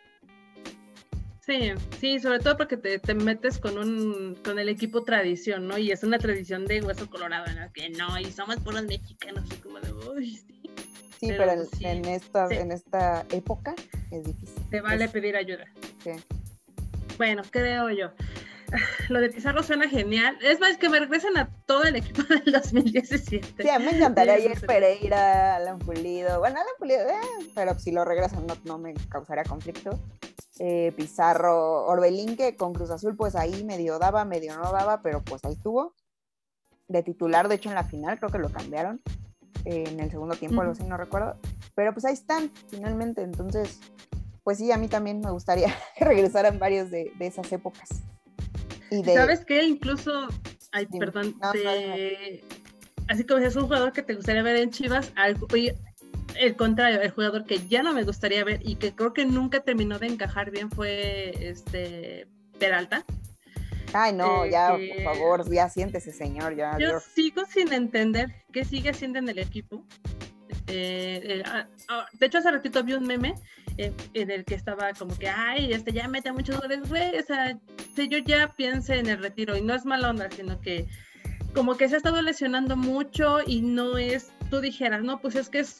[1.48, 5.78] Sí, sí, sobre todo porque te, te, metes con un con el equipo tradición, ¿no?
[5.78, 7.72] Y es una tradición de hueso colorado, ¿no?
[7.72, 10.70] Que no, y somos puros mexicanos, así como de, uy, sí.
[11.18, 13.74] Sí, pero, en, esta, en esta época
[14.10, 14.62] es difícil.
[14.70, 15.64] Te vale pedir ayuda.
[16.04, 16.10] Sí.
[17.16, 18.12] Bueno, creo yo.
[19.08, 20.36] Lo de Pizarro suena genial.
[20.42, 23.62] Es más, que me regresen a todo el equipo del 2017.
[23.62, 26.40] Sí, a mí me encantaría ayer Pereira, Alan Pulido.
[26.40, 29.98] Bueno, Alan Pulido, eh, pero si lo regresan no, no me causaría conflicto.
[30.60, 35.22] Eh, Pizarro, Orbelín, que con Cruz Azul, pues ahí medio daba, medio no daba, pero
[35.22, 35.94] pues ahí estuvo.
[36.88, 39.00] De titular, de hecho, en la final creo que lo cambiaron.
[39.64, 41.36] Eh, en el segundo tiempo, algo así, no recuerdo.
[41.74, 43.22] Pero pues ahí están, finalmente.
[43.22, 43.80] Entonces,
[44.42, 45.68] pues sí, a mí también me gustaría
[45.98, 47.88] que regresaran varios de, esas épocas.
[48.90, 49.62] Y ¿Sabes qué?
[49.64, 50.28] Incluso,
[50.72, 51.36] ay, perdón,
[53.06, 55.12] así como es un jugador que te gustaría ver en Chivas,
[56.38, 59.60] el contrario, el jugador que ya no me gustaría ver y que creo que nunca
[59.60, 62.26] terminó de encajar bien fue este
[62.58, 63.04] Peralta.
[63.92, 66.54] Ay, no, ya, por este, favor, ya siéntese, señor.
[66.54, 69.84] Ya, yo sigo sin entender qué sigue haciendo en el equipo.
[70.66, 73.34] Eh, eh, ah, ah, de hecho, hace ratito vi un meme
[73.78, 77.56] en el que estaba como que, ay, este ya mete muchos goles, güey, o sea,
[77.94, 80.86] si yo ya piense en el retiro y no es mala onda, sino que
[81.54, 85.48] como que se ha estado lesionando mucho y no es, tú dijeras, no, pues es
[85.48, 85.78] que es,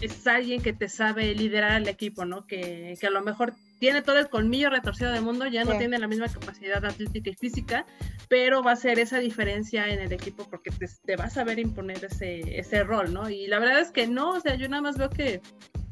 [0.00, 2.46] es alguien que te sabe liderar al equipo, ¿no?
[2.46, 5.98] Que, que a lo mejor tiene todo el colmillo retorcido del mundo, ya no tiene
[5.98, 7.84] la misma capacidad atlética y física,
[8.28, 11.58] pero va a ser esa diferencia en el equipo porque te, te vas a ver
[11.58, 13.28] imponer ese, ese rol, ¿no?
[13.28, 15.42] Y la verdad es que no, o sea, yo nada más veo que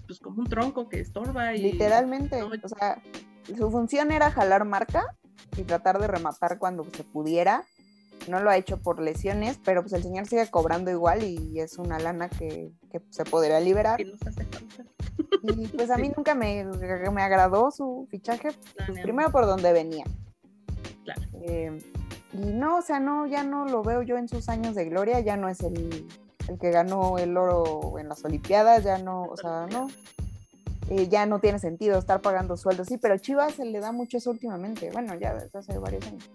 [0.06, 1.62] pues como un tronco que estorba y...
[1.62, 3.02] Literalmente, o sea,
[3.46, 5.16] su función era jalar marca
[5.56, 7.64] y tratar de rematar cuando se pudiera.
[8.28, 11.78] No lo ha hecho por lesiones, pero pues el señor sigue cobrando igual y es
[11.78, 12.72] una lana que,
[13.10, 14.00] se podría liberar.
[14.00, 18.50] Y pues a mí nunca me, me, agradó su fichaje,
[18.86, 20.04] pues, primero por donde venía.
[21.04, 21.22] Claro.
[21.42, 21.78] Eh,
[22.32, 25.20] y no, o sea, no, ya no lo veo yo en sus años de gloria,
[25.20, 26.06] ya no es el,
[26.48, 29.88] el que ganó el oro en las Olimpiadas, ya no, o sea, no,
[30.90, 32.88] eh, ya no tiene sentido estar pagando sueldos.
[32.88, 36.30] Sí, pero Chivas se le da mucho eso últimamente, bueno, ya desde hace varios años.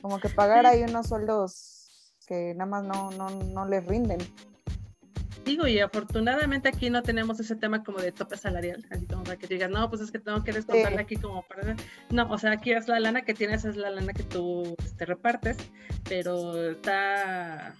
[0.00, 4.18] Como que pagar ahí unos sueldos que nada más no, no, no les rinden.
[5.44, 9.36] Digo, y afortunadamente aquí no tenemos ese tema como de tope salarial, así como para
[9.36, 11.76] que digas, no, pues es que tengo que descontarle aquí como para...
[12.10, 14.84] No, o sea, aquí es la lana que tienes, es la lana que tú te
[14.84, 15.56] este, repartes,
[16.08, 17.76] pero está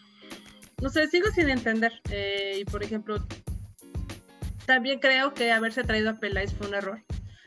[0.82, 1.92] no sé, sigo sin entender.
[2.10, 3.24] Eh, y por ejemplo,
[4.66, 7.02] también creo que haberse traído a Peláez fue un error.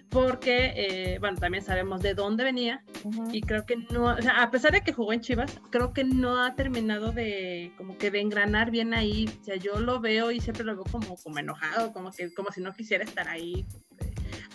[0.10, 2.84] Porque, eh, bueno, también sabemos de dónde venía.
[3.32, 6.04] Y creo que no, o sea, a pesar de que jugó en Chivas, creo que
[6.04, 9.30] no ha terminado de, como que de engranar bien ahí.
[9.42, 12.52] O sea, yo lo veo y siempre lo veo como, como enojado, como que, como
[12.52, 13.68] si no quisiera estar ahí.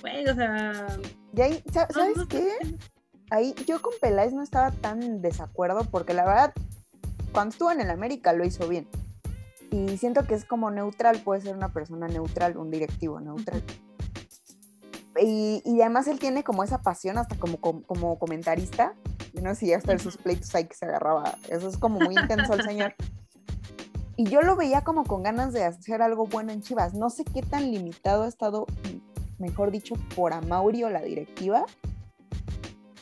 [0.00, 0.86] Bueno, o sea.
[1.36, 2.48] Y ahí, ¿sabes qué?
[3.30, 6.54] Ahí yo con Peláez no estaba tan desacuerdo porque la verdad
[7.34, 8.88] cuando estuvo en el América lo hizo bien.
[9.70, 13.62] Y siento que es como neutral, puede ser una persona neutral, un directivo neutral.
[15.20, 18.94] Y, y, además él tiene como esa pasión hasta como, como, comentarista.
[19.40, 21.36] no sé si hasta en sus pleitos ahí que se agarraba.
[21.48, 22.94] Eso es como muy intenso el señor.
[24.16, 26.94] y yo lo veía como con ganas de hacer algo bueno en Chivas.
[26.94, 28.66] No sé qué tan limitado ha estado,
[29.38, 31.64] mejor dicho, por Amaurio la directiva,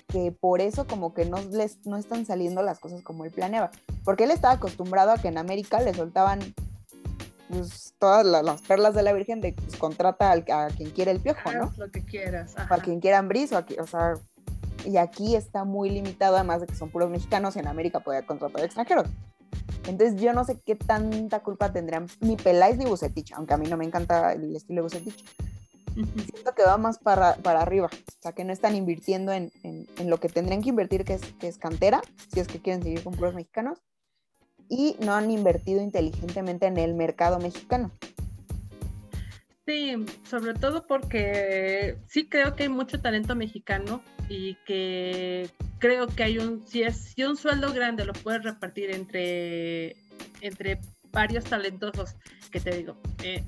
[0.08, 3.70] que por eso como que no, les, no están saliendo las cosas como él planeaba.
[4.04, 6.40] Porque él estaba acostumbrado a que en América le soltaban
[7.52, 11.52] pues, todas las, perlas de la Virgen de pues, contrata a quien quiera el piojo,
[11.52, 11.72] ¿no?
[11.76, 12.54] lo que quieras.
[12.56, 14.14] A quien quiera Ambris, o, o sea,
[14.86, 18.24] y aquí está muy limitado, además de que son puros mexicanos, y en América puede
[18.24, 19.06] contratar extranjeros.
[19.86, 23.68] Entonces yo no sé qué tanta culpa tendrían ni Peláez ni Bucetich, aunque a mí
[23.68, 25.24] no me encanta el estilo de Bucetich.
[25.94, 29.86] Siento que va más para, para, arriba, o sea que no están invirtiendo en, en,
[29.98, 32.00] en, lo que tendrían que invertir, que es, que es cantera,
[32.32, 33.82] si es que quieren seguir con puros mexicanos,
[34.72, 37.92] y no han invertido inteligentemente en el mercado mexicano.
[39.66, 46.22] Sí, sobre todo porque sí creo que hay mucho talento mexicano y que creo que
[46.22, 49.94] hay un, si es si un sueldo grande lo puedes repartir entre,
[50.40, 50.80] entre
[51.12, 52.16] varios talentosos,
[52.50, 53.44] que te digo, eh,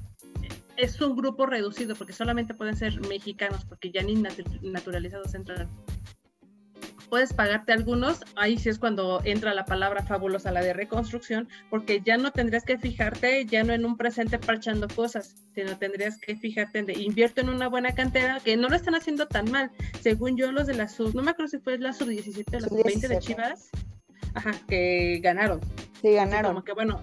[0.76, 4.14] es un grupo reducido porque solamente pueden ser mexicanos porque ya ni
[4.60, 5.70] naturalizados entran
[7.08, 12.00] puedes pagarte algunos, ahí sí es cuando entra la palabra fabulosa, la de reconstrucción, porque
[12.04, 16.36] ya no tendrías que fijarte ya no en un presente parchando cosas, sino tendrías que
[16.36, 19.70] fijarte en de invierto en una buena cantera, que no lo están haciendo tan mal,
[20.00, 22.60] según yo los de la sub, no me acuerdo si fue la sub 17 o
[22.60, 23.70] la sub 20 de Chivas,
[24.34, 25.60] ajá, que ganaron.
[26.00, 26.52] Sí, ganaron.
[26.52, 27.00] como que bueno,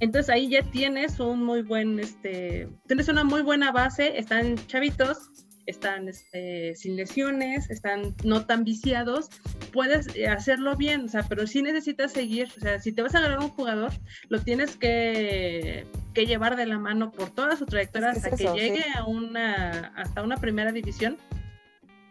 [0.00, 5.30] entonces ahí ya tienes un muy buen, este, tienes una muy buena base, están chavitos,
[5.70, 9.28] están este, sin lesiones, están no tan viciados,
[9.72, 13.14] puedes eh, hacerlo bien, o sea, pero sí necesitas seguir, o sea, si te vas
[13.14, 13.92] a agarrar un jugador,
[14.28, 18.84] lo tienes que, que llevar de la mano por toda su trayectoria hasta que llegue
[18.94, 21.16] a una, hasta una primera división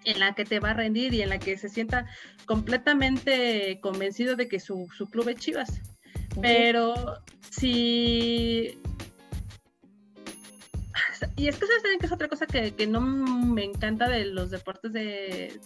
[0.06, 2.06] en la que te va a rendir y en la que se sienta
[2.45, 5.82] completamente convencido de que su, su club es Chivas.
[6.41, 8.80] Pero si
[11.36, 14.25] y es que ustedes saben que es otra cosa que, que, no me encanta de
[14.25, 15.60] los deportes de,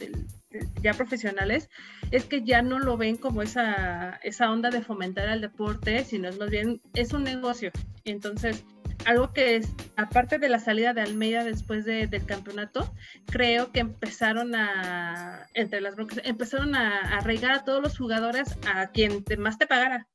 [0.81, 1.69] ya profesionales,
[2.11, 6.29] es que ya no lo ven como esa, esa onda de fomentar el deporte, sino
[6.29, 7.71] es más bien, es un negocio.
[8.05, 8.65] Entonces,
[9.05, 12.93] algo que es, aparte de la salida de Almeida después de, del campeonato,
[13.25, 18.87] creo que empezaron a, entre las broncas, empezaron a, arraigar a todos los jugadores a
[18.87, 20.07] quien más te pagara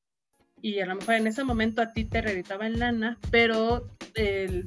[0.62, 3.88] y a lo mejor en ese momento a ti te reeditaba en lana, pero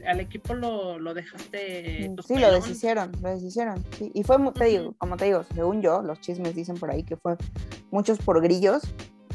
[0.08, 2.10] al equipo lo, lo dejaste.
[2.26, 3.84] Sí, lo deshicieron, lo deshicieron.
[3.98, 4.12] Sí.
[4.14, 7.18] Y fue, te digo, como te digo, según yo, los chismes dicen por ahí que
[7.18, 7.36] fue
[7.92, 8.82] muchos por grillos,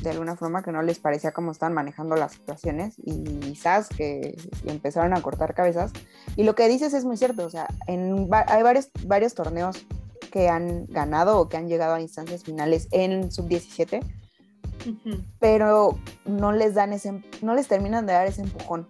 [0.01, 4.37] de alguna forma que no les parecía cómo estaban manejando las situaciones y quizás que
[4.64, 5.92] empezaron a cortar cabezas.
[6.37, 9.87] Y lo que dices es muy cierto, o sea, en, hay varios, varios torneos
[10.31, 14.01] que han ganado o que han llegado a instancias finales en sub-17
[15.38, 18.88] pero no les dan ese, no les terminan de dar ese empujón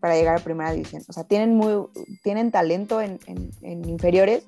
[0.00, 1.02] para llegar a primera división.
[1.08, 1.86] O sea, tienen muy,
[2.22, 3.18] tienen talento en,
[3.62, 4.46] inferiores,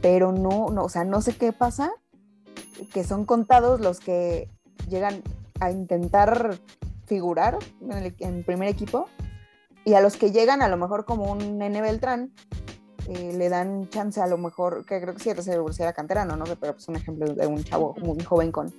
[0.00, 1.92] pero no, no, o sea, no sé qué pasa,
[2.92, 4.48] que son contados los que
[4.88, 5.22] llegan
[5.60, 6.58] a intentar
[7.06, 9.08] figurar en el primer equipo
[9.84, 12.32] y a los que llegan a lo mejor como un N Beltrán
[13.08, 16.44] eh, le dan chance a lo mejor, que creo que sí, es era canterano, no
[16.44, 18.70] sé, pero es pues un ejemplo de un chavo muy joven con,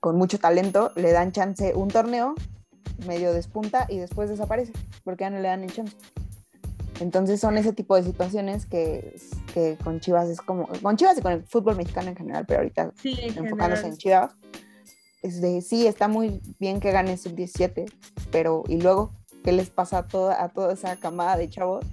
[0.00, 2.34] con mucho talento, le dan chance un torneo,
[3.06, 4.72] medio despunta y después desaparece,
[5.04, 5.96] porque ya no le dan el chance.
[7.00, 9.16] Entonces son ese tipo de situaciones que,
[9.52, 12.60] que, con Chivas es como, con Chivas y con el fútbol mexicano en general, pero
[12.60, 14.32] ahorita enfocándose en Chivas,
[15.22, 17.90] es de, sí, está muy bien que gane sub-17,
[18.30, 19.12] pero ¿y luego
[19.44, 21.84] qué les pasa a toda, a toda esa camada de chavos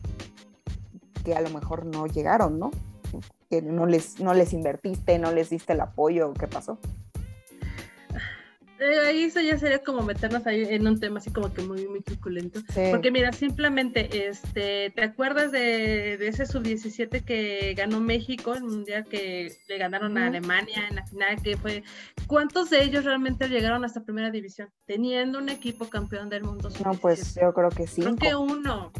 [1.23, 2.71] que a lo mejor no llegaron, ¿no?
[3.49, 6.79] Que no les, no les invertiste, no les diste el apoyo, ¿qué pasó?
[8.83, 11.87] Eh, ahí eso ya sería como meternos ahí en un tema así como que muy,
[11.87, 12.59] muy truculento.
[12.91, 19.55] Porque mira, simplemente, este, ¿te acuerdas de, ese sub-17 que ganó México, el mundial que
[19.69, 21.83] le ganaron a Alemania en la final, que fue,
[22.27, 24.69] ¿cuántos de ellos realmente llegaron hasta primera división?
[24.85, 26.69] Teniendo un equipo campeón del mundo.
[26.83, 28.01] No, pues yo creo que sí.
[28.01, 28.91] Creo que uno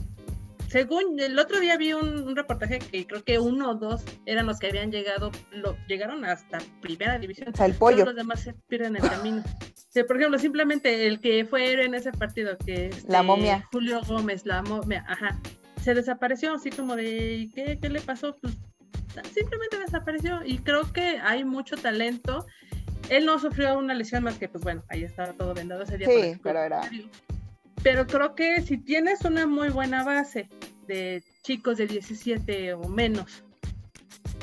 [0.74, 4.58] según el otro día vi un, reportaje que creo que uno o dos eran los
[4.58, 7.50] que habían llegado, lo, llegaron hasta primera división.
[7.54, 8.06] O sea, el pollo.
[8.06, 9.44] los demás se pierden el camino.
[10.08, 13.70] por ejemplo, simplemente el que fue en ese partido, que es la momia.
[13.72, 15.40] Julio Gómez, la momia, ajá,
[15.80, 18.36] se desapareció así como de, ¿qué, qué le pasó?
[18.42, 18.58] Pues
[19.32, 22.48] simplemente desapareció y creo que hay mucho talento.
[23.10, 26.08] Él no sufrió una lesión más que, pues bueno, ahí estaba todo vendado ese día.
[26.08, 26.82] Sí, pero era
[27.82, 30.50] pero creo que si tienes una muy buena base
[30.88, 33.44] de chicos de 17 o menos,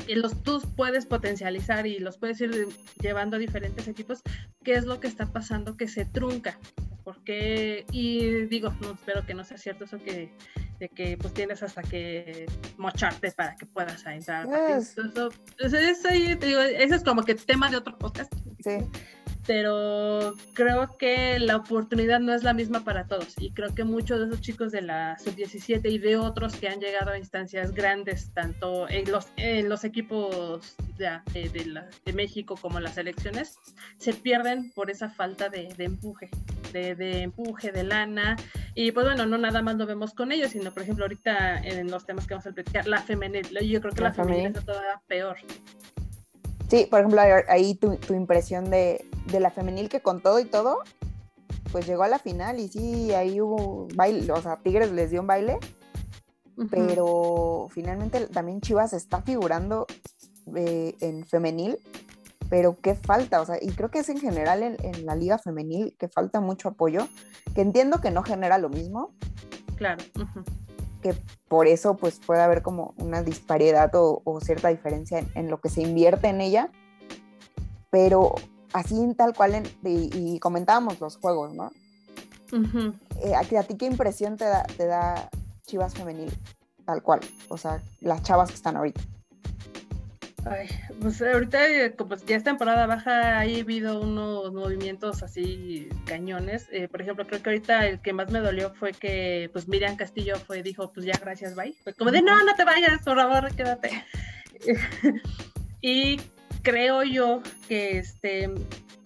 [0.07, 2.67] y los tú puedes potencializar y los puedes ir
[2.99, 4.21] llevando a diferentes equipos,
[4.63, 5.77] ¿qué es lo que está pasando?
[5.77, 6.59] Que se trunca.
[7.03, 10.31] Porque, y digo, no espero que no sea cierto eso que,
[10.79, 12.45] de que pues tienes hasta que
[12.77, 14.47] mocharte para que puedas entrar.
[14.47, 14.97] Yes.
[14.97, 15.01] Eso,
[15.59, 18.33] eso, eso, eso, es como que tema de otro podcast.
[18.63, 18.71] Sí
[19.47, 23.33] pero creo que la oportunidad no es la misma para todos.
[23.39, 26.79] Y creo que muchos de esos chicos de la sub-17 y de otros que han
[26.79, 32.77] llegado a instancias grandes, tanto en los, en los equipos de, de, de México como
[32.77, 33.57] en las selecciones,
[33.97, 36.29] se pierden por esa falta de, empuje,
[36.71, 38.35] de, empuje, de lana.
[38.75, 41.89] Y pues bueno, no nada más lo vemos con ellos, sino por ejemplo ahorita en
[41.89, 44.47] los temas que vamos a platicar, la femenil, yo creo que la, la femenil.
[44.47, 45.37] está todavía peor.
[46.71, 47.19] Sí, por ejemplo,
[47.49, 50.77] ahí tu, tu impresión de, de, la femenil que con todo y todo,
[51.69, 55.19] pues llegó a la final y sí, ahí hubo baile, o sea, Tigres les dio
[55.19, 55.59] un baile,
[56.69, 59.85] pero finalmente también Chivas está figurando
[60.55, 61.77] eh, en femenil,
[62.49, 65.39] pero qué falta, o sea, y creo que es en general en, en, la liga
[65.39, 67.05] femenil que falta mucho apoyo,
[67.53, 69.13] que entiendo que no genera lo mismo.
[69.75, 70.01] Claro
[71.01, 71.15] que
[71.47, 75.81] por eso pues puede haber como una disparidad o, cierta diferencia en, lo que se
[75.81, 76.69] invierte en ella,
[77.89, 78.35] pero
[78.73, 81.71] así tal cual, y, comentábamos los juegos, ¿no?
[83.23, 85.29] Eh, ¿a, ti qué impresión te da, te da
[85.65, 86.31] Chivas Femenil
[86.85, 87.21] tal cual?
[87.49, 89.01] O sea, las chavas que están ahorita.
[90.45, 90.67] Ay,
[90.99, 96.67] pues ahorita eh, pues ya es temporada baja, ha habido unos movimientos así cañones.
[96.71, 99.95] Eh, por ejemplo, creo que ahorita el que más me dolió fue que pues Miriam
[99.95, 101.75] Castillo fue, dijo, pues ya gracias, bye.
[101.83, 104.03] Fue como de no, no te vayas, por favor, quédate.
[105.81, 106.19] y
[106.63, 108.49] creo yo que este,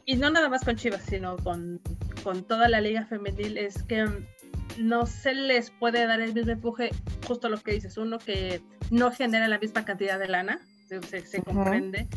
[0.06, 1.82] y no nada más con Chivas, sino con,
[2.24, 4.06] con toda la liga femenil, es que
[4.78, 6.92] no se les puede dar el mismo empuje,
[7.28, 12.08] justo lo que dices, uno que no genera la misma cantidad de lana se, comprende.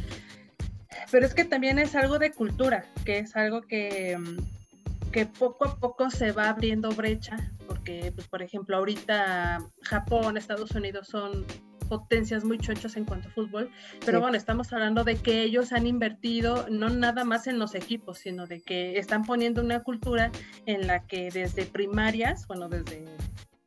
[1.10, 5.66] Pero es que también es algo de cultura, que es algo que, mm, que poco
[5.66, 11.46] a poco se va abriendo brecha, porque, pues, por ejemplo, ahorita Japón, Estados Unidos son
[11.88, 13.70] potencias muy chochas en cuanto a fútbol,
[14.04, 18.18] pero bueno, estamos hablando de que ellos han invertido no nada más en los equipos,
[18.18, 20.30] sino de que están poniendo una cultura
[20.66, 23.06] en la que desde primarias, bueno, desde,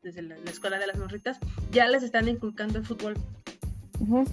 [0.04, 1.40] desde la, la escuela de las morritas,
[1.72, 3.16] ya les están inculcando el fútbol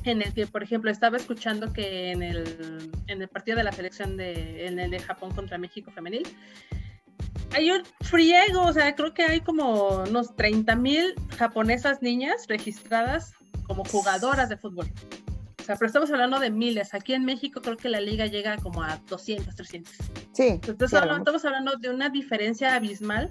[0.04, 3.72] en el que, por ejemplo, estaba escuchando que en el, en el partido de la
[3.72, 6.26] selección de, en el de Japón contra México femenil,
[7.52, 13.34] hay un friego, o sea, creo que hay como unos 30 mil japonesas niñas registradas
[13.66, 14.86] como jugadoras de fútbol.
[15.60, 16.94] O sea, pero estamos hablando de miles.
[16.94, 19.94] Aquí en México creo que la liga llega como a 200, 300.
[20.32, 20.48] Sí.
[20.48, 23.30] Entonces estamos hablando de una diferencia abismal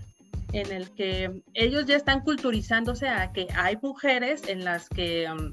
[0.53, 5.51] en el que ellos ya están culturizándose a que hay mujeres en las que um,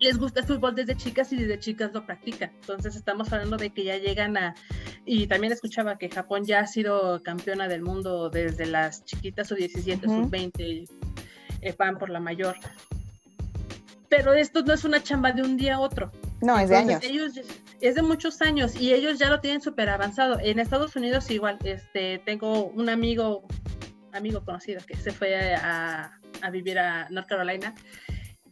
[0.00, 2.50] les gusta el fútbol desde chicas y desde chicas lo practican.
[2.60, 4.54] Entonces estamos hablando de que ya llegan a,
[5.04, 9.54] y también escuchaba que Japón ya ha sido campeona del mundo desde las chiquitas o
[9.54, 10.84] 17, sub 20,
[11.60, 12.56] eh, van por la mayor.
[14.08, 16.10] Pero esto no es una chamba de un día a otro.
[16.40, 17.04] No, es de años.
[17.04, 17.32] Ellos,
[17.80, 20.38] es de muchos años y ellos ya lo tienen súper avanzado.
[20.40, 23.44] En Estados Unidos igual, este, tengo un amigo,
[24.12, 27.74] amigo conocido que se fue a, a vivir a North Carolina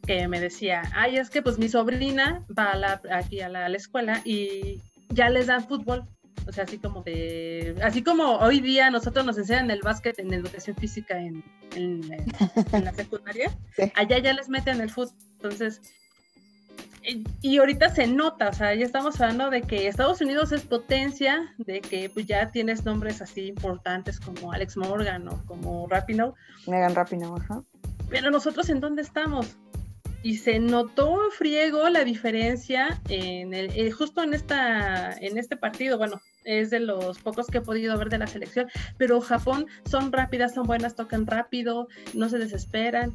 [0.08, 4.80] que me decía, ay, es que pues mi sobrina va aquí a la, escuela y
[5.10, 6.08] ya les dan fútbol.
[6.46, 10.32] O sea, así como de, así como hoy día nosotros nos enseñan el básquet en
[10.32, 11.44] educación física en,
[12.72, 13.54] la secundaria,
[13.96, 15.14] allá ya les meten el fútbol.
[15.34, 15.82] Entonces,
[17.42, 21.54] y ahorita se nota, o sea, ya estamos hablando de que Estados Unidos es potencia,
[21.58, 26.32] de que pues ya tienes nombres así importantes como Alex Morgan o como Rapinoe.
[26.66, 27.62] Megan Rapinoe, ajá.
[28.08, 29.58] Pero nosotros en dónde estamos?
[30.22, 35.96] Y se notó friego la diferencia en el, eh, justo en esta en este partido
[35.96, 40.12] bueno es de los pocos que he podido ver de la selección pero Japón son
[40.12, 43.14] rápidas son buenas tocan rápido no se desesperan.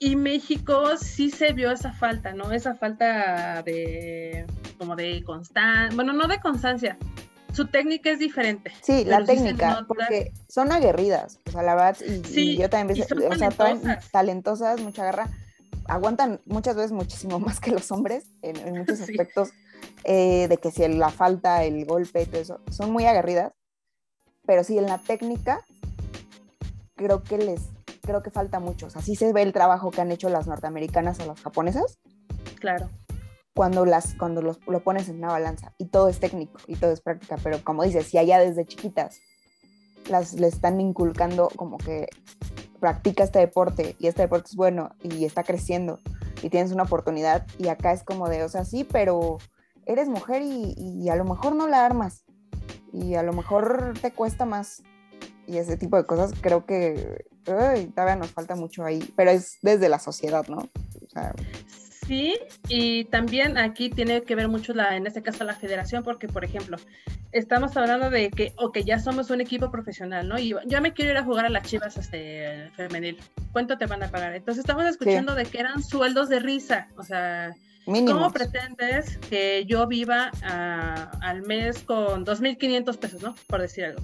[0.00, 4.44] Y México sí se vio esa falta no esa falta de
[4.76, 6.98] como de constancia bueno no de constancia
[7.54, 8.72] su técnica es diferente.
[8.82, 11.96] Sí, la técnica, porque son aguerridas, o sea, la verdad,
[12.32, 15.28] y, yo también, o sea, talentosas, mucha garra,
[15.86, 19.50] aguantan muchas veces muchísimo más que los hombres en, muchos aspectos,
[20.04, 23.52] eh, de que si la falta, el golpe y todo eso, son muy aguerridas,
[24.46, 25.64] pero sí en la técnica
[26.96, 27.60] creo que les,
[28.02, 30.46] creo que falta mucho, o sea, sí se ve el trabajo que han hecho las
[30.46, 31.98] norteamericanas o las japonesas.
[32.60, 32.88] Claro.
[33.54, 36.90] Cuando, las, cuando los, lo pones en una balanza y todo es técnico y todo
[36.90, 39.20] es práctica, pero como dices, si allá desde chiquitas
[40.08, 42.08] las le están inculcando como que
[42.84, 46.00] practica este deporte y este deporte es bueno y está creciendo
[46.42, 49.38] y tienes una oportunidad y acá es como de, o sea, sí, pero
[49.86, 52.26] eres mujer y, a lo mejor no la armas
[52.92, 54.82] y a lo mejor te cuesta más
[55.46, 59.88] y ese tipo de cosas, creo que todavía nos falta mucho ahí, pero es desde
[59.88, 60.68] la sociedad, ¿no?
[62.06, 62.34] Sí,
[62.68, 66.44] y también aquí tiene que ver mucho, la, en este caso, la federación, porque, por
[66.44, 66.76] ejemplo,
[67.32, 70.38] estamos hablando de que, ok, ya somos un equipo profesional, ¿no?
[70.38, 73.18] Y yo me quiero ir a jugar a las chivas este, femenil.
[73.52, 74.34] ¿Cuánto te van a pagar?
[74.34, 77.54] Entonces estamos escuchando de que eran sueldos de risa, o sea,
[77.86, 83.34] ¿cómo pretendes que yo viva ah, al mes con 2.500 pesos, ¿no?
[83.46, 84.02] Por decir algo.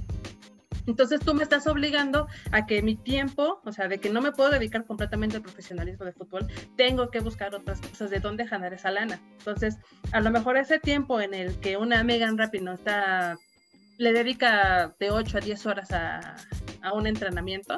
[0.87, 4.33] Entonces tú me estás obligando a que mi tiempo, o sea, de que no me
[4.33, 8.73] puedo dedicar completamente al profesionalismo de fútbol, tengo que buscar otras cosas de dónde ganar
[8.73, 9.21] esa lana.
[9.39, 9.79] Entonces,
[10.13, 13.39] a lo mejor ese tiempo en el que una Megan Rapino está,
[13.99, 16.37] le dedica de 8 a 10 horas a,
[16.95, 17.77] un entrenamiento,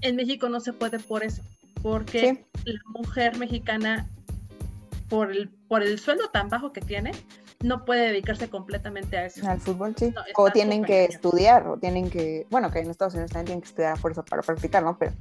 [0.00, 1.42] en México no se puede por eso,
[1.82, 4.08] porque la mujer mexicana,
[5.08, 7.12] por el, por el sueldo tan bajo que tiene,
[7.62, 9.48] no puede dedicarse completamente a eso.
[9.48, 10.14] Al fútbol, sí.
[10.36, 13.68] o tienen que estudiar, o tienen que, bueno, que en Estados Unidos también tienen que
[13.68, 14.96] estudiar a fuerza para practicar, ¿no?
[14.98, 15.12] Pero,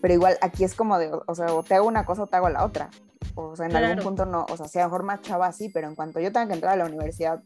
[0.00, 2.36] pero igual aquí es como de, o sea, o te hago una cosa o te
[2.36, 2.90] hago la otra.
[3.34, 5.70] O sea, en algún punto no, o sea, si a lo mejor más chava sí,
[5.70, 7.42] pero en cuanto yo tenga que entrar a la universidad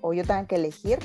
[0.00, 0.98] o yo tenga que elegir,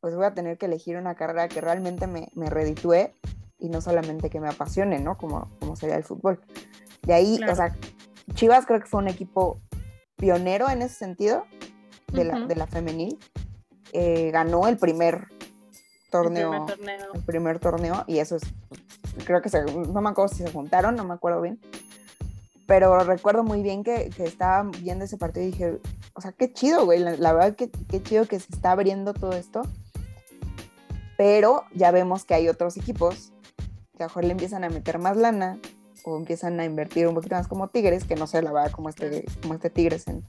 [0.00, 3.10] pues voy a tener que elegir una carrera que realmente me, me reditúe
[3.58, 5.16] y no solamente que me apasione, ¿no?
[5.16, 6.40] Como, como sería el fútbol.
[7.02, 7.74] De ahí, o sea,
[8.34, 9.60] Chivas creo que fue un equipo
[10.16, 11.44] pionero en ese sentido,
[12.12, 13.18] de, la, de la femenil,
[13.92, 15.28] eh, ganó el primer
[16.10, 16.66] torneo,
[17.14, 18.42] el primer torneo, y eso es,
[19.24, 21.60] creo que se, no me acuerdo si se juntaron, no me acuerdo bien,
[22.66, 25.80] pero recuerdo muy bien que, que estaba viendo ese partido y dije,
[26.14, 29.32] o sea, qué chido, güey, la, verdad que qué chido que se está abriendo todo
[29.32, 29.62] esto,
[31.16, 33.32] pero ya vemos que hay otros equipos
[33.96, 35.58] que a lo mejor le empiezan a meter más lana
[36.04, 38.88] o empiezan a invertir un poquito más como Tigres, que no sé la verdad como
[38.88, 40.24] este, como este Tigres en,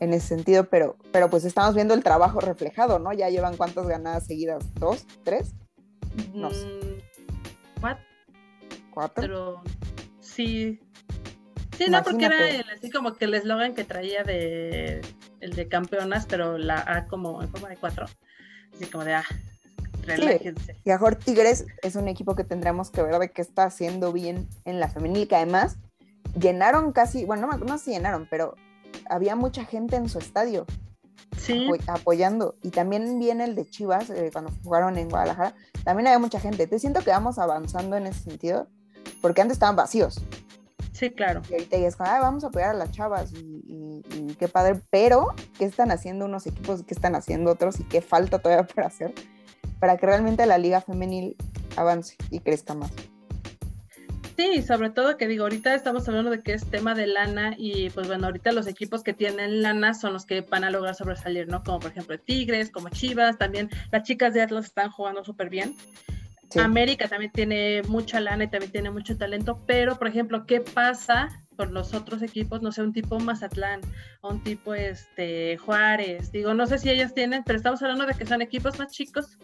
[0.00, 3.12] en ese sentido, pero, pero pues estamos viendo el trabajo reflejado, ¿no?
[3.12, 5.54] Ya llevan cuántas ganadas seguidas, dos, tres,
[6.34, 6.66] no sé.
[6.66, 8.04] Mm, cuatro.
[8.92, 9.62] ¿Cuatro?
[10.20, 10.80] sí.
[11.78, 12.36] Sí, no, porque era
[12.76, 15.00] así como que el eslogan que traía de
[15.40, 18.06] el de campeonas, pero la A como en forma de cuatro.
[18.74, 19.24] Así como de ah,
[20.02, 20.76] relájense.
[20.84, 24.48] Y mejor Tigres es un equipo que tendremos que ver de qué está haciendo bien
[24.64, 25.76] en la femenil, que además
[26.38, 28.54] llenaron casi, bueno, no, no se llenaron, pero
[29.08, 30.66] había mucha gente en su estadio.
[31.88, 32.56] apoyando.
[32.62, 36.66] Y también viene el de Chivas, eh, cuando jugaron en Guadalajara, también había mucha gente.
[36.66, 38.68] Te siento que vamos avanzando en ese sentido,
[39.20, 40.22] porque antes estaban vacíos.
[40.92, 41.42] Sí, claro.
[41.48, 44.02] Y ahorita ya es como, vamos a apoyar a las chavas y,
[44.38, 45.28] qué padre, pero
[45.58, 46.82] ¿qué están haciendo unos equipos?
[46.84, 47.80] ¿Qué están haciendo otros?
[47.80, 49.14] ¿Y qué falta todavía por hacer
[49.82, 51.34] para que realmente la liga femenil
[51.76, 52.92] avance y crezca más?
[54.36, 57.90] Sí, sobre todo que digo, ahorita estamos hablando de que es tema de lana y
[57.90, 61.48] pues bueno, ahorita los equipos que tienen lana son los que van a lograr sobresalir,
[61.48, 61.64] ¿no?
[61.64, 65.74] Como por ejemplo Tigres, como Chivas, también las chicas de Atlas están jugando súper bien.
[66.60, 71.28] América también tiene mucha lana y también tiene mucho talento, pero por ejemplo, ¿qué pasa
[71.62, 72.60] con los otros equipos?
[72.60, 73.80] No sé, un tipo Mazatlán,
[74.22, 78.26] un tipo este Juárez, digo, no sé si ellas tienen, pero estamos hablando de que
[78.26, 79.38] son equipos más chicos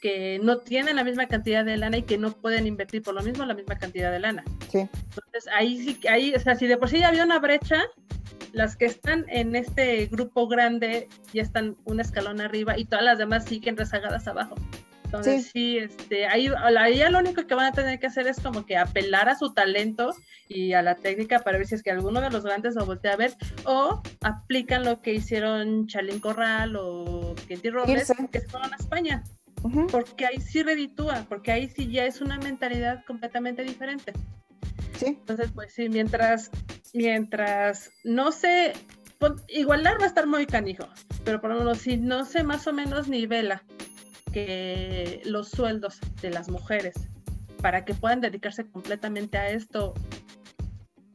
[0.00, 3.22] que no tienen la misma cantidad de lana y que no pueden invertir por lo
[3.22, 4.44] mismo la misma cantidad de lana.
[4.70, 4.78] Sí.
[4.78, 7.82] Entonces ahí sí, ahí, o sea, si de por sí ya había una brecha,
[8.52, 13.18] las que están en este grupo grande ya están un escalón arriba y todas las
[13.18, 14.54] demás siguen rezagadas abajo.
[15.06, 18.66] Entonces sí, este, ahí, ahí lo único que van a tener que hacer es como
[18.66, 20.12] que apelar a su talento
[20.48, 23.12] y a la técnica para ver si es que alguno de los grandes lo voltea
[23.12, 23.34] a ver
[23.64, 29.22] o aplican lo que hicieron Chalín Corral o Kenty Robles, que se fueron a España
[29.90, 34.12] porque ahí sí reditúa, porque ahí sí ya es una mentalidad completamente diferente.
[34.98, 35.06] Sí.
[35.06, 36.50] Entonces, pues sí, mientras,
[36.94, 38.72] mientras no se,
[39.48, 40.88] igualdad va a estar muy canijo,
[41.24, 43.62] pero por lo menos si no se más o menos nivela
[44.44, 46.94] que los sueldos de las mujeres
[47.62, 49.94] para que puedan dedicarse completamente a esto,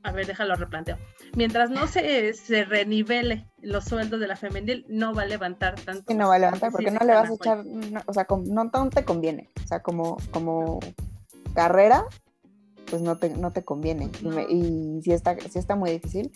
[0.03, 0.97] a ver, déjalo replanteo
[1.35, 6.13] mientras no se, se renivele los sueldos de la femenil, no va a levantar tanto.
[6.13, 7.63] No va a levantar porque no le vas a echar,
[8.05, 9.49] o sea, no, te conviene.
[9.63, 10.79] O sea, como, como
[11.53, 12.05] carrera,
[12.89, 14.09] pues no te, no te conviene.
[14.49, 16.31] Y, si, está, si está muy difícil,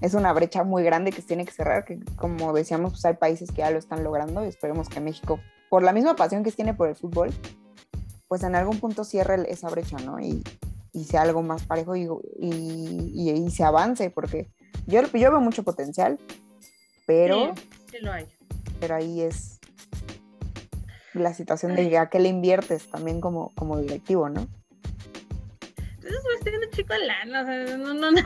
[0.00, 3.14] es una brecha muy grande que se tiene que cerrar, que como decíamos, pues hay
[3.14, 5.38] países que ya lo están logrando y esperemos que México,
[5.70, 7.30] por la misma pasión que tiene por el fútbol,
[8.28, 10.20] pues en algún punto cierre esa brecha, ¿no?
[10.20, 10.42] Y,
[10.92, 12.08] y sea algo más parejo y,
[12.38, 14.50] y, se avance, porque
[14.86, 16.18] yo, yo veo mucho potencial,
[17.06, 17.54] pero,
[17.90, 18.26] sí, lo hay.
[18.80, 19.60] pero ahí es
[21.14, 24.48] la situación de a qué le inviertes también como, como directivo, ¿no?
[25.94, 28.20] Entonces pues tiene chico lana, o sea, no, no, no.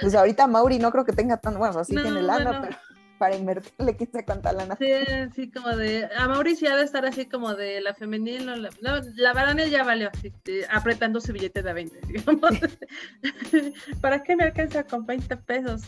[0.00, 2.76] Pues ahorita Mauri no creo que tenga tan, bueno, así tiene lana, pero...
[3.20, 4.76] para invertirle quién sabe cuánta lana.
[4.78, 8.56] Sí, así como de, a Mauricio ha de estar así como de la femenil, no,
[8.56, 12.40] la, no, la ya valió, así, de- apretando su billete de 20, digamos.
[14.00, 15.82] ¿Para qué me alcanza con 20 pesos?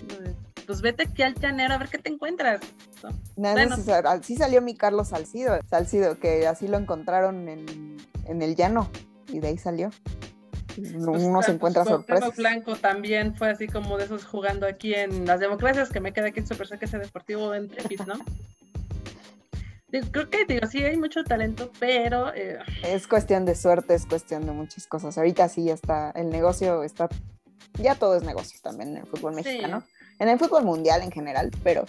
[0.67, 2.61] Pues vete aquí al llanero a ver qué te encuentras.
[3.03, 3.09] ¿no?
[3.37, 3.77] Nada, Bueno.
[4.37, 8.91] salió mi Carlos Salcido, Salcido, que así lo encontraron en, en el llano
[9.29, 9.89] y de ahí salió.
[11.07, 12.37] Uno se encuentra sorpresas.
[12.37, 16.29] Blanco también fue así como de esos jugando aquí en las democracias, que me queda
[16.29, 18.15] aquí en Super ese Deportivo en Trepid, ¿no?
[19.89, 24.07] Digo, Creo que, digo, sí hay mucho talento, pero eh, Es cuestión de suerte, es
[24.07, 25.19] cuestión de muchas cosas.
[25.19, 27.09] Ahorita sí ya está, el negocio está,
[27.75, 29.43] ya todo es negocio también en el fútbol Sí.
[29.45, 29.85] mexicano,
[30.19, 31.85] en el fútbol mundial en general, pero,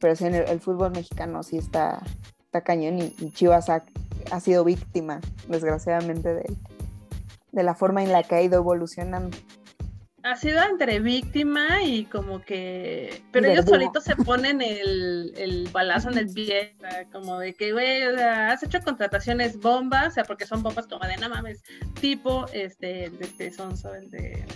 [0.00, 2.02] pero sí en el, el fútbol mexicano sí está,
[2.46, 3.84] está cañón y, y Chivas ha,
[4.30, 6.56] ha sido víctima, desgraciadamente, de,
[7.54, 9.36] de la forma en la que ha ido evolucionando.
[10.24, 13.22] ha sido entre víctima y como que...
[13.30, 16.74] Pero ellos solitos se ponen el, el balazo en el pie,
[17.12, 20.86] como de que, güey, o sea, has hecho contrataciones bombas, o sea, porque son bombas
[20.86, 21.62] como de, no mames,
[22.00, 24.46] tipo, este, el de este sonso, el de...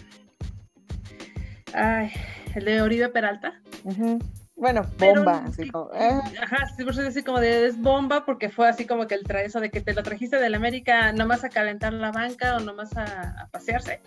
[1.74, 2.12] Ay,
[2.54, 3.60] el de Oribe Peralta.
[3.84, 4.18] Ujú.
[4.58, 7.80] Bueno, bomba, sí, así como, eh, Ajá, sí, por eso es así como de es
[7.80, 10.54] bomba, porque fue así como que el tra- eso de que te lo trajiste del
[10.54, 14.00] América nomás a calentar la banca o nomás a, a pasearse.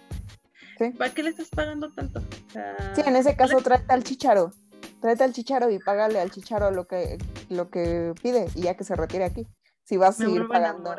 [0.77, 0.89] sí.
[0.91, 2.19] ¿Para qué le estás pagando tanto?
[2.19, 4.51] O sea, Sí, en ese caso tráete al chicharo.
[4.99, 7.17] Tráete al chicharo y págale al chicharo lo que,
[7.49, 9.47] lo que pide y ya que se retire aquí.
[9.83, 10.95] Si vas a seguir a pagando.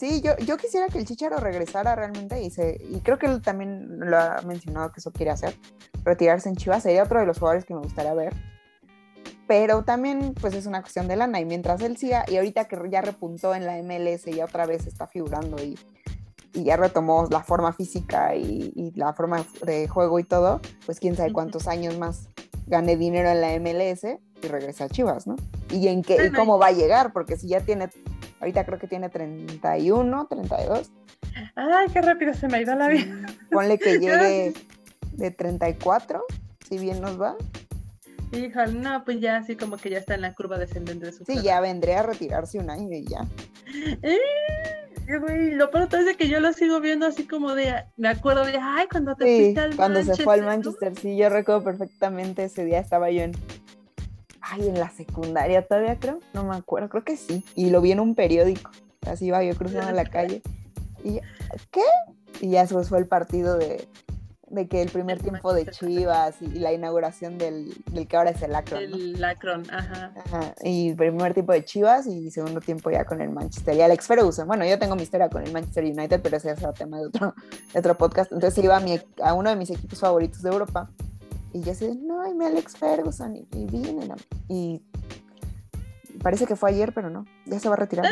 [0.00, 3.42] Sí, yo, yo quisiera que el chicharo regresara realmente y, se, y creo que él
[3.42, 5.54] también lo ha mencionado que eso quiere hacer.
[6.04, 8.34] Retirarse en Chivas sería otro de los jugadores que me gustaría ver.
[9.46, 12.78] Pero también pues es una cuestión de lana y mientras él siga y ahorita que
[12.90, 15.78] ya repuntó en la MLS ya otra vez está figurando y,
[16.54, 20.98] y ya retomó la forma física y, y la forma de juego y todo, pues
[20.98, 22.30] quién sabe cuántos años más
[22.66, 24.04] gane dinero en la MLS
[24.42, 25.36] y regrese a Chivas, ¿no?
[25.70, 27.90] Y en qué, y cómo va a llegar, porque si ya tiene,
[28.40, 30.90] ahorita creo que tiene 31, 32,
[31.54, 33.26] Ay, qué rápido se me ha ido la vida.
[33.50, 34.52] ponle que llegue
[35.12, 36.22] de 34,
[36.68, 37.36] si bien nos va,
[38.32, 41.18] Híjole, no, pues ya así como que ya está en la curva descendente de su
[41.24, 41.42] sí, carrera.
[41.42, 43.26] ya vendré a retirarse un año y ya.
[44.02, 44.18] Eh,
[45.20, 48.44] güey, lo peor es de que yo lo sigo viendo así como de, me acuerdo
[48.44, 50.46] de, ay, cuando te Sí, fuiste al cuando se fue al ¿no?
[50.46, 53.32] Manchester, sí, yo recuerdo perfectamente ese día estaba yo en,
[54.50, 57.92] ay, en la secundaria todavía creo, no me acuerdo, creo que sí, y lo vi
[57.92, 58.70] en un periódico,
[59.06, 60.42] así iba yo cruzando la calle,
[61.04, 61.20] y
[61.70, 61.82] ¿qué?
[62.40, 63.86] Y ya después fue el partido de,
[64.48, 65.66] de que el primer El tiempo de.
[65.66, 68.96] Chivas y, y la inauguración del, del que ahora es el Akron, ¿no?
[68.96, 70.12] El Lacron, ajá.
[70.24, 74.06] Ajá, y primer tiempo de Chivas y segundo tiempo ya con el Manchester y Alex
[74.06, 74.46] Ferguson.
[74.48, 77.06] Bueno, yo tengo mi historia con el Manchester United, pero ese ya será tema de
[77.06, 77.34] otro,
[77.72, 78.32] de otro podcast.
[78.32, 80.90] Entonces iba a, mi, a uno de mis equipos favoritos de Europa
[81.52, 84.16] y yo así, no, ay, mi Alex Ferguson y, y vine, ¿no?
[84.48, 84.82] y
[86.22, 88.06] parece que fue ayer, pero no, ya se va a retirar.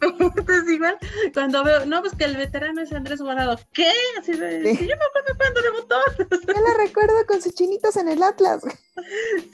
[0.00, 0.96] Entonces igual,
[1.34, 3.58] cuando veo, no, pues que el veterano es Andrés Guardado.
[3.72, 3.90] ¿Qué?
[4.18, 4.76] Así de, Sí.
[4.76, 5.96] sí, yo me acuerdo cuando debutó.
[6.46, 8.62] Yo la recuerdo con sus chinitos en el Atlas.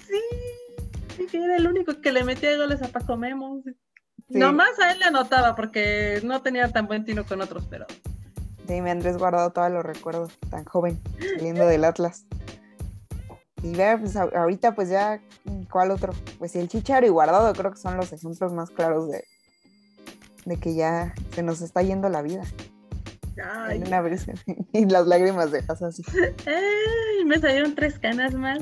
[0.07, 0.21] Sí,
[1.17, 3.63] sí, que era el único que le metía goles a Paco Memo.
[3.65, 3.73] Sí.
[4.29, 7.87] Nomás a él le anotaba porque no tenía tan buen tino con otros, pero
[8.69, 11.01] Sí, mi Andrés Guardado todavía lo recuerdo, tan joven,
[11.37, 12.25] saliendo del Atlas.
[13.63, 15.21] Y vea, pues ahorita pues ya,
[15.71, 16.13] ¿cuál otro?
[16.39, 19.25] Pues el Chicharo y Guardado creo que son los ejemplos más claros de,
[20.47, 22.43] de que ya se nos está yendo la vida.
[23.45, 24.33] ay, En una brisa.
[24.73, 26.03] Y las lágrimas de casa así.
[26.47, 28.61] ay, me salieron tres canas más.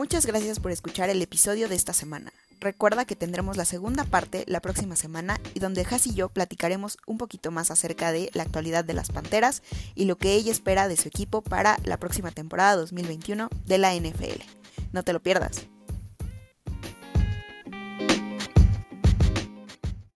[0.00, 2.32] Muchas gracias por escuchar el episodio de esta semana.
[2.58, 6.96] Recuerda que tendremos la segunda parte la próxima semana y donde Has y yo platicaremos
[7.04, 9.62] un poquito más acerca de la actualidad de las Panteras
[9.94, 13.94] y lo que ella espera de su equipo para la próxima temporada 2021 de la
[13.94, 14.40] NFL.
[14.92, 15.66] No te lo pierdas.